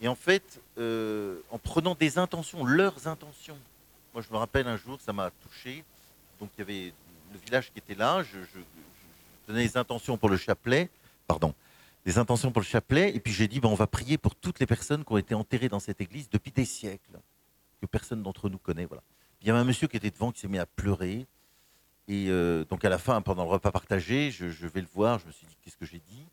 [0.00, 3.58] Et en fait, euh, en prenant des intentions, leurs intentions.
[4.14, 5.84] Moi, je me rappelle un jour, ça m'a touché.
[6.40, 6.94] Donc, il y avait
[7.32, 8.22] le village qui était là.
[8.22, 10.88] Je, je- je donnais les intentions pour le chapelet.
[11.26, 11.54] Pardon.
[12.04, 13.14] Les intentions pour le chapelet.
[13.14, 15.34] Et puis, j'ai dit, ben, on va prier pour toutes les personnes qui ont été
[15.34, 17.20] enterrées dans cette église depuis des siècles,
[17.80, 18.84] que personne d'entre nous connaît.
[18.86, 19.02] Voilà.
[19.40, 21.26] Il y avait un monsieur qui était devant qui s'est mis à pleurer.
[22.08, 25.18] Et euh, donc, à la fin, pendant le repas partagé, je, je vais le voir.
[25.18, 26.26] Je me suis dit, qu'est-ce que j'ai dit?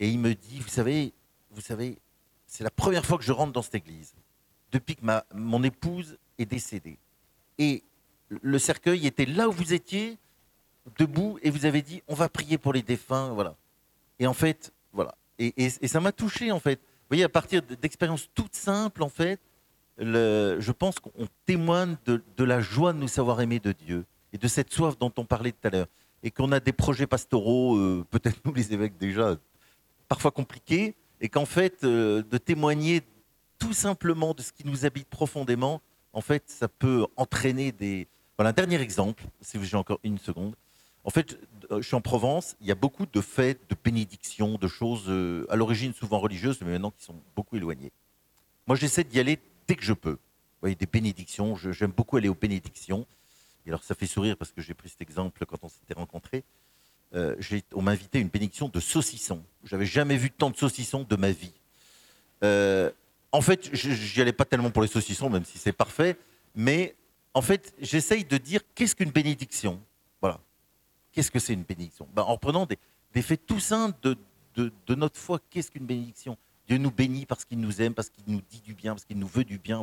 [0.00, 1.12] Et il me dit, vous savez,
[1.50, 1.98] vous savez,
[2.46, 4.14] c'est la première fois que je rentre dans cette église,
[4.72, 6.98] depuis que ma, mon épouse est décédée.
[7.58, 7.82] Et
[8.28, 10.18] le cercueil était là où vous étiez,
[10.96, 13.56] debout, et vous avez dit, on va prier pour les défunts, voilà.
[14.18, 15.14] Et en fait, voilà.
[15.38, 16.80] Et, ça m'a touché, en fait.
[16.80, 19.40] Vous voyez, à partir d'expériences toutes simples, en fait,
[19.98, 24.38] je pense qu'on témoigne de, de la joie de nous savoir aimer de Dieu, et
[24.38, 25.86] de cette soif dont on parlait tout à l'heure.
[26.22, 29.36] Et qu'on a des projets pastoraux, euh, peut-être nous les évêques déjà,
[30.08, 33.02] parfois compliqués, et qu'en fait, euh, de témoigner
[33.58, 35.80] tout simplement de ce qui nous habite profondément,
[36.12, 38.06] en fait, ça peut entraîner des...
[38.36, 40.54] Voilà, un dernier exemple, si j'ai encore une seconde.
[41.08, 41.38] En fait,
[41.70, 45.04] euh, je suis en Provence, il y a beaucoup de fêtes, de bénédictions, de choses
[45.08, 47.92] euh, à l'origine souvent religieuses, mais maintenant qui sont beaucoup éloignées.
[48.66, 50.10] Moi, j'essaie d'y aller dès que je peux.
[50.10, 53.06] Vous voyez, des bénédictions, j'aime beaucoup aller aux bénédictions.
[53.64, 56.44] Et alors, ça fait sourire parce que j'ai pris cet exemple quand on s'était rencontrés.
[57.14, 57.34] Euh,
[57.72, 59.42] on m'a invité à une bénédiction de saucisson.
[59.64, 61.54] J'avais jamais vu tant de saucissons de ma vie.
[62.42, 66.18] En fait, je n'y allais pas tellement pour les saucissons, même si c'est parfait,
[66.54, 66.94] mais
[67.32, 69.80] en fait, j'essaye de dire qu'est-ce qu'une bénédiction?
[71.12, 73.98] Qu'est-ce que c'est une bénédiction Ben, En reprenant des, faits tout simples
[74.54, 76.36] de, notre foi, qu'est-ce qu'une bénédiction
[76.66, 79.18] Dieu nous bénit parce qu'il nous aime, parce qu'il nous dit du bien, parce qu'il
[79.18, 79.82] nous veut du bien.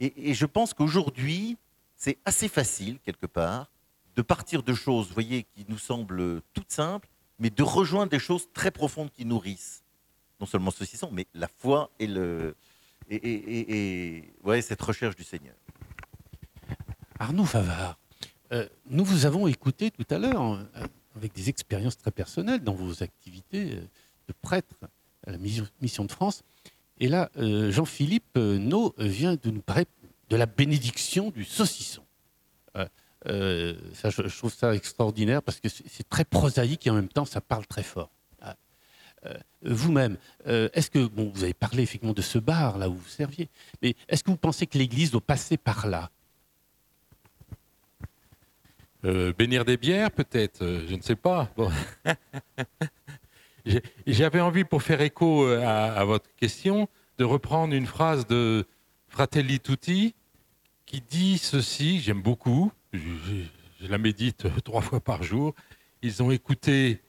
[0.00, 1.56] Et, je pense qu'aujourd'hui,
[1.96, 3.70] c'est assez facile, quelque part,
[4.16, 7.08] de partir de choses, voyez, qui nous semblent toutes simples,
[7.38, 9.82] mais de rejoindre des choses très profondes qui nourrissent
[10.40, 12.08] non seulement ce saucisson, mais la foi et,
[14.62, 15.54] cette recherche du Seigneur.
[17.18, 17.98] Arnaud Favard,
[18.52, 20.86] euh, nous vous avons écouté tout à l'heure euh,
[21.16, 23.80] avec des expériences très personnelles dans vos activités euh,
[24.28, 24.74] de prêtre
[25.26, 26.42] à la mission, de France.
[26.98, 29.86] Et là, Jean-Philippe No vient de nous parler
[30.30, 32.02] de la bénédiction du saucisson.
[32.74, 37.24] Ça, je, je trouve ça extraordinaire parce que c'est très prosaïque et en même temps,
[37.24, 38.10] ça parle très fort.
[38.40, 38.56] Ah.
[39.62, 40.16] Vous-même,
[40.46, 43.48] est-ce que, bon, vous avez parlé effectivement de ce bar là où vous serviez,
[43.82, 46.10] mais est-ce que vous pensez que l'Église doit passer par là?
[49.04, 51.50] Euh, bénir des bières, peut-être, euh, je ne sais pas.
[51.56, 51.70] Bon.
[54.06, 56.88] J'avais envie, pour faire écho euh, à, votre question,
[57.18, 58.64] de reprendre une phrase de
[59.08, 60.14] Fratelli Tutti
[60.86, 63.00] qui dit ceci, j'aime beaucoup, je,
[63.88, 65.54] la médite trois fois par jour.
[66.02, 67.00] Ils ont écouté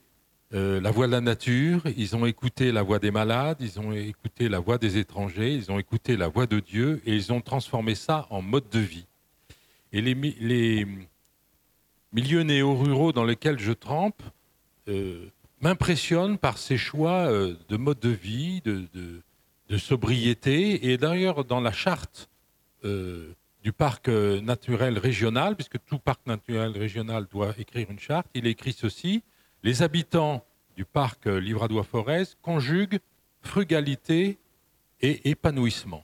[0.52, 4.48] la voix de la nature, ils ont écouté la voix des malades, ils ont écouté
[4.48, 7.96] la voix des étrangers, ils ont écouté la voix de Dieu et ils ont transformé
[7.96, 9.06] ça en mode de vie.
[9.92, 10.88] Et les
[12.18, 14.24] milieux néo-ruraux dans lesquels je trempe
[14.88, 15.28] euh,
[15.61, 20.89] m'impressionnent par ces choix euh, de mode de vie, de, sobriété.
[20.89, 22.28] Et d'ailleurs, dans la charte
[22.86, 28.47] euh, du parc naturel régional, puisque tout parc naturel régional doit écrire une charte, il
[28.47, 29.22] écrit ceci
[29.61, 30.43] les habitants
[30.76, 32.99] du parc Livradois-Forez conjuguent
[33.41, 34.39] frugalité
[35.01, 36.03] et épanouissement.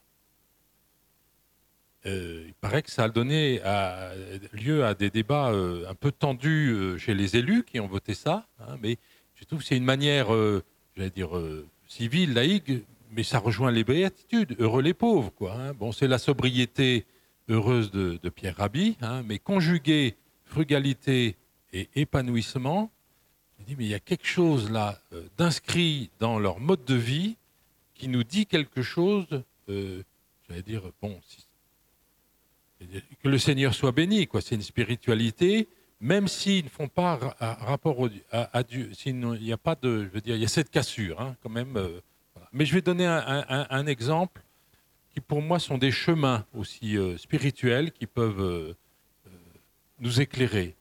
[2.06, 3.62] Euh, il paraît que ça a donné
[4.52, 8.14] lieu à des débats euh, un peu tendus euh, chez les élus qui ont voté
[8.14, 8.98] ça, hein, mais
[9.36, 10.28] je trouve que c'est une manière,
[10.96, 11.32] j'allais dire,
[11.88, 12.72] civile, laïque,
[13.12, 15.32] mais ça rejoint les béatitudes, heureux les pauvres.
[15.34, 15.74] Quoi, hein.
[15.74, 17.06] Bon, c'est la sobriété
[17.50, 21.36] heureuse de, Pierre Rabhi, hein, mais conjuguer frugalité
[21.74, 22.90] et épanouissement,
[23.60, 24.98] je dis, mais il y a quelque chose là
[25.38, 27.36] d'inscrit dans leur mode de vie
[27.96, 29.26] qui nous dit quelque chose,
[29.68, 31.43] j'allais dire, bon, si-
[33.22, 34.42] que le Seigneur soit béni, quoi.
[34.42, 35.68] C'est une spiritualité,
[36.00, 40.10] même s'ils ne font pas rapport à, à Dieu, s'il n'y a pas de, je
[40.10, 41.78] veux dire, il y a cette cassure, hein, quand même.
[41.78, 42.00] euh.
[42.52, 44.42] Mais je vais donner un, exemple
[45.12, 48.74] qui, pour moi, sont des chemins aussi euh, spirituels qui peuvent euh,
[50.00, 50.76] nous éclairer.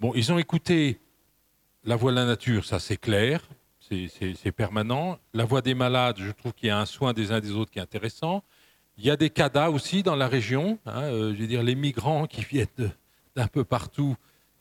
[0.00, 0.98] Bon, ils ont écouté
[1.84, 5.20] la voie de la nature, ça c'est clair, c'est permanent.
[5.32, 7.70] La voie des malades, je trouve qu'il y a un soin des uns des autres
[7.70, 8.42] qui est intéressant.
[8.98, 10.78] Il y a des CADA aussi dans la région.
[10.86, 12.92] Hein, euh, dire, les migrants qui viennent
[13.34, 14.16] d'un peu partout,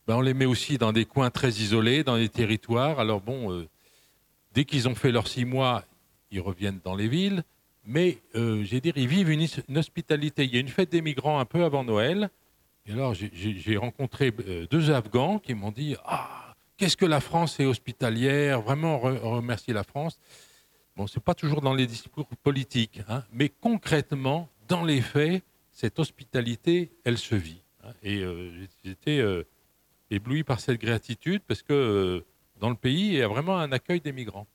[0.07, 2.99] ben, on les met aussi dans des coins très isolés, dans les territoires.
[2.99, 3.67] Alors bon, euh,
[4.53, 5.83] dès qu'ils ont fait leurs six mois,
[6.31, 7.43] ils reviennent dans les villes.
[7.85, 10.45] Mais euh, j'ai dire, ils vivent une, hospitalité.
[10.45, 12.29] Il y a une fête des migrants un peu avant Noël.
[12.85, 17.59] Et alors, j'ai rencontré euh, deux Afghans qui m'ont dit Ah, qu'est-ce que la France
[17.59, 20.19] est hospitalière Vraiment, remercier la France.
[21.01, 25.43] Bon, ce n'est pas toujours dans les discours politiques, hein, mais concrètement, dans les faits,
[25.71, 27.63] cette hospitalité, elle se vit.
[27.83, 27.93] Hein.
[28.03, 29.41] et euh, j'étais euh,
[30.11, 32.23] ébloui par cette gratitude parce que
[32.59, 34.45] dans le pays, il y a vraiment un accueil des migrants.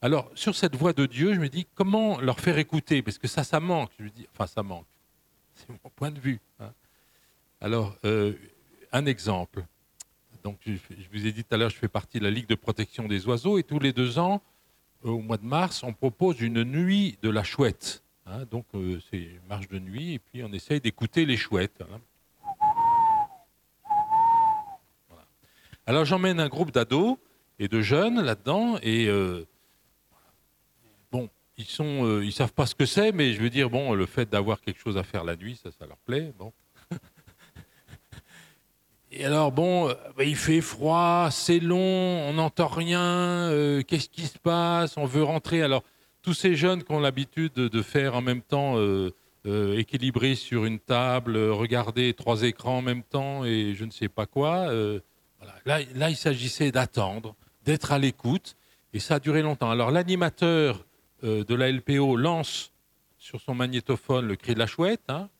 [0.00, 3.02] Alors, sur cette voix de Dieu, je me dis, comment leur faire écouter?
[3.02, 3.90] Parce que ça, ça manque.
[3.98, 4.86] Je dis, enfin, ça manque.
[5.56, 6.38] C'est mon point de vue.
[6.60, 6.72] Hein.
[7.60, 8.32] Alors, euh,
[8.92, 9.66] un exemple.
[10.44, 10.78] Donc, je,
[11.12, 13.26] vous ai dit tout à l'heure, je fais partie de la Ligue de protection des
[13.26, 14.40] oiseaux et tous les deux ans, euh,
[15.02, 18.02] au mois de mars, on propose une nuit de la chouette.
[18.26, 18.44] Hein.
[18.50, 21.82] donc, euh, c'est marche de nuit et puis on essaye d'écouter les chouettes.
[21.82, 22.00] Hein.
[25.86, 27.16] Alors, j'emmène un groupe d'ados
[27.58, 29.08] et de jeunes là-dedans et
[31.10, 34.04] bon, ils sont, ils savent pas ce que c'est, mais je veux dire, bon, le
[34.04, 36.34] fait d'avoir quelque chose à faire la nuit, ça, ça leur plaît.
[36.38, 36.52] Bon.
[39.10, 44.08] Et alors, bon, euh, bah, il fait froid, c'est long, on n'entend rien, euh, qu'est-ce
[44.10, 45.62] qui se passe On veut rentrer.
[45.62, 45.82] Alors,
[46.20, 49.10] tous ces jeunes qui ont l'habitude de faire en même temps euh,
[49.78, 54.26] équilibrer sur une table, regarder trois écrans en même temps et je ne sais pas
[54.26, 54.70] quoi,
[55.64, 57.34] là, là, il s'agissait d'attendre,
[57.64, 58.56] d'être à l'écoute,
[58.92, 59.70] et ça a duré longtemps.
[59.70, 60.84] Alors, l'animateur
[61.22, 62.72] de la LPO lance
[63.16, 65.30] sur son magnétophone le cri de la chouette, hein,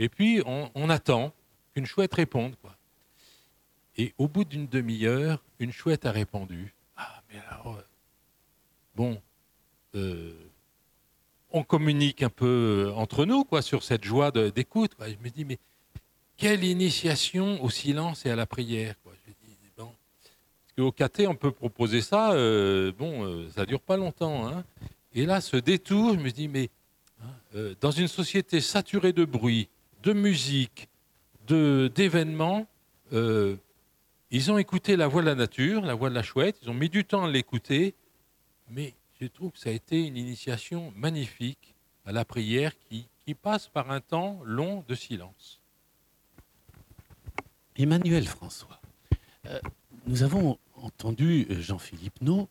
[0.00, 1.32] et puis on attend
[1.76, 2.56] une chouette réponde.
[2.60, 2.76] Quoi.
[3.96, 6.74] Et au bout d'une demi-heure, une chouette a répondu.
[6.96, 7.82] Ah, mais alors, euh,
[8.94, 9.20] bon,
[9.94, 10.32] euh,
[11.52, 14.92] on communique un peu euh, entre nous quoi, sur cette joie d'écoute.
[15.00, 15.58] Je me dis, mais
[16.36, 18.96] quelle initiation au silence et à la prière.
[19.02, 19.12] Quoi.
[19.26, 22.32] Je dis, bon, parce qu'au KT, on peut proposer ça,
[22.98, 24.48] bon, ça dure pas longtemps.
[24.48, 24.64] Hein.
[25.14, 26.70] Et là, ce détour, je me dis, mais
[27.22, 29.68] hein, dans une société saturée de bruit,
[30.02, 30.88] de musique,
[31.46, 32.66] d'événements.
[33.12, 33.56] Euh,
[34.30, 36.74] ils ont écouté la voix de la nature, la voix de la chouette, ils ont
[36.74, 37.94] mis du temps à l'écouter,
[38.70, 41.74] mais je trouve que ça a été une initiation magnifique
[42.04, 43.06] à la prière qui,
[43.40, 45.60] passe par un temps long de silence.
[47.76, 48.80] Emmanuel François,
[49.46, 49.58] euh,
[50.06, 52.48] nous avons entendu Jean-Philippe No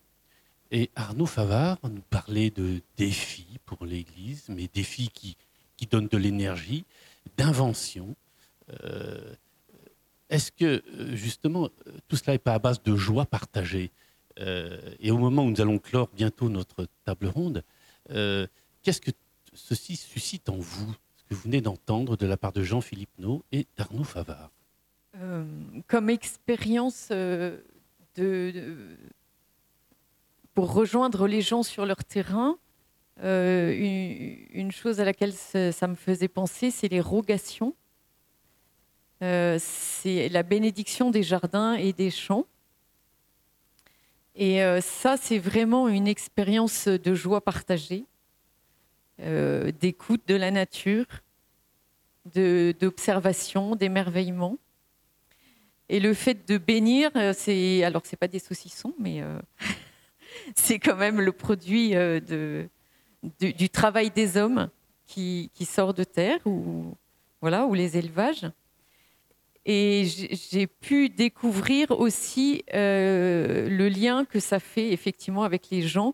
[0.72, 5.38] et Arnaud Favard nous parler de défis pour l'Église, mais défis qui,
[5.78, 6.86] qui donnent de l'énergie,
[7.38, 8.16] d'invention.
[8.84, 9.34] Euh,
[10.30, 11.70] est-ce que euh, justement
[12.08, 13.92] tout cela n'est pas à base de joie partagée
[14.40, 17.64] euh, Et au moment où nous allons clore bientôt notre table ronde,
[18.08, 19.12] qu'est-ce que
[19.54, 23.44] ceci suscite en vous Ce que vous venez d'entendre de la part de Jean-Philippe No
[23.52, 24.52] et d'Arnaud Favard?
[25.88, 27.64] Comme expérience de,
[30.56, 32.58] pour rejoindre les gens sur leur terrain,
[33.22, 37.76] une, chose à laquelle ça me faisait penser, c'est les rogations.
[39.22, 42.46] Euh, c'est la bénédiction des jardins et des champs.
[44.36, 48.06] Et euh, ça, c'est vraiment une expérience de joie partagée,
[49.22, 51.06] euh, d'écoute de la nature,
[52.36, 54.58] d'observation, d'émerveillement.
[55.90, 59.22] Et le fait de bénir, c'est alors c'est pas des saucissons, mais
[60.56, 61.94] c'est quand même le produit
[63.40, 64.70] du, travail des hommes
[65.06, 66.96] qui, sort de terre ou
[67.74, 68.48] les élevages.
[69.66, 70.06] Et
[70.52, 76.14] j'ai pu découvrir aussi euh, le lien que ça fait effectivement avec les gens.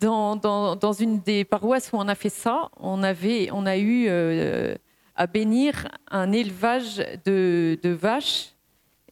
[0.00, 4.76] Dans, une des paroisses où on a fait ça, on, avait, on a eu euh,
[5.16, 8.54] à bénir un élevage de, vaches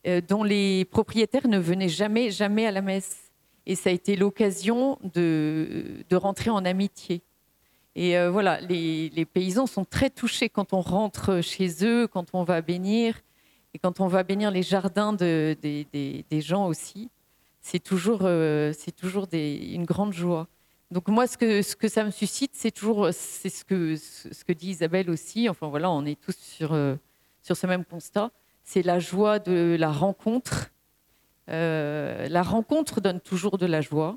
[0.07, 3.33] euh, dont les propriétaires ne venaient jamais, jamais à la messe.
[3.66, 7.20] Et ça a été l'occasion de, rentrer en amitié.
[7.97, 12.61] Et voilà, les, paysans sont très touchés quand on rentre chez eux, quand on va
[12.61, 13.16] bénir.
[13.77, 17.11] Et quand on va bénir les jardins de, des, gens aussi,
[17.61, 20.49] c'est toujours, euh, toujours une grande joie.
[20.91, 24.45] Donc moi, ce que, ce que ça me suscite, c'est toujours, c'est ce que, ce
[24.45, 25.51] que dit Isabelle aussi.
[25.51, 26.97] Enfin voilà, on est tous sur, euh,
[27.43, 28.31] sur ce même constat.
[28.64, 30.70] C'est la joie de la rencontre.
[31.51, 34.16] Euh, la rencontre donne toujours de la joie.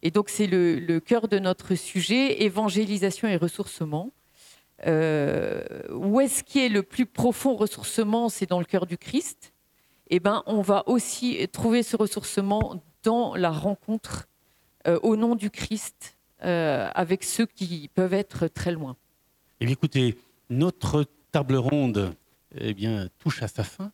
[0.00, 4.10] Et donc c'est le cœur de notre sujet, évangélisation et ressourcement.
[4.86, 9.52] Euh, où est-ce qui est le plus profond ressourcement C'est dans le cœur du Christ.
[10.08, 14.28] eh ben, on va aussi trouver ce ressourcement dans la rencontre
[14.86, 18.96] euh, au nom du Christ euh, avec ceux qui peuvent être très loin.
[19.60, 20.18] Eh bien, écoutez,
[20.50, 22.14] notre table ronde
[22.60, 22.74] eh
[23.18, 23.90] touche à sa fin.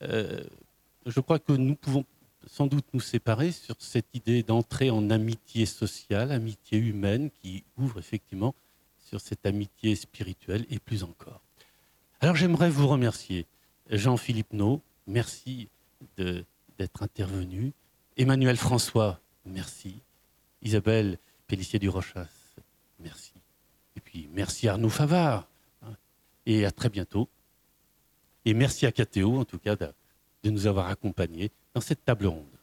[0.00, 2.04] Je crois que nous pouvons
[2.46, 7.98] sans doute nous séparer sur cette idée d'entrer en amitié sociale, amitié humaine, qui ouvre
[7.98, 8.54] effectivement
[9.08, 11.40] sur cette amitié spirituelle et plus encore.
[12.20, 13.46] Alors j'aimerais vous remercier,
[13.90, 15.68] Jean-Philippe No, merci
[16.16, 17.72] d'être intervenu.
[18.16, 20.00] Emmanuel François, merci.
[20.62, 22.28] Isabelle Pellissier du Rochas,
[23.00, 23.32] merci.
[23.96, 25.48] Et puis merci Arnaud Favard.
[25.82, 25.96] Hein.
[26.44, 27.28] Et à très bientôt.
[28.44, 32.57] Et merci à Catéo, en tout cas, de nous avoir accompagnés dans cette table ronde.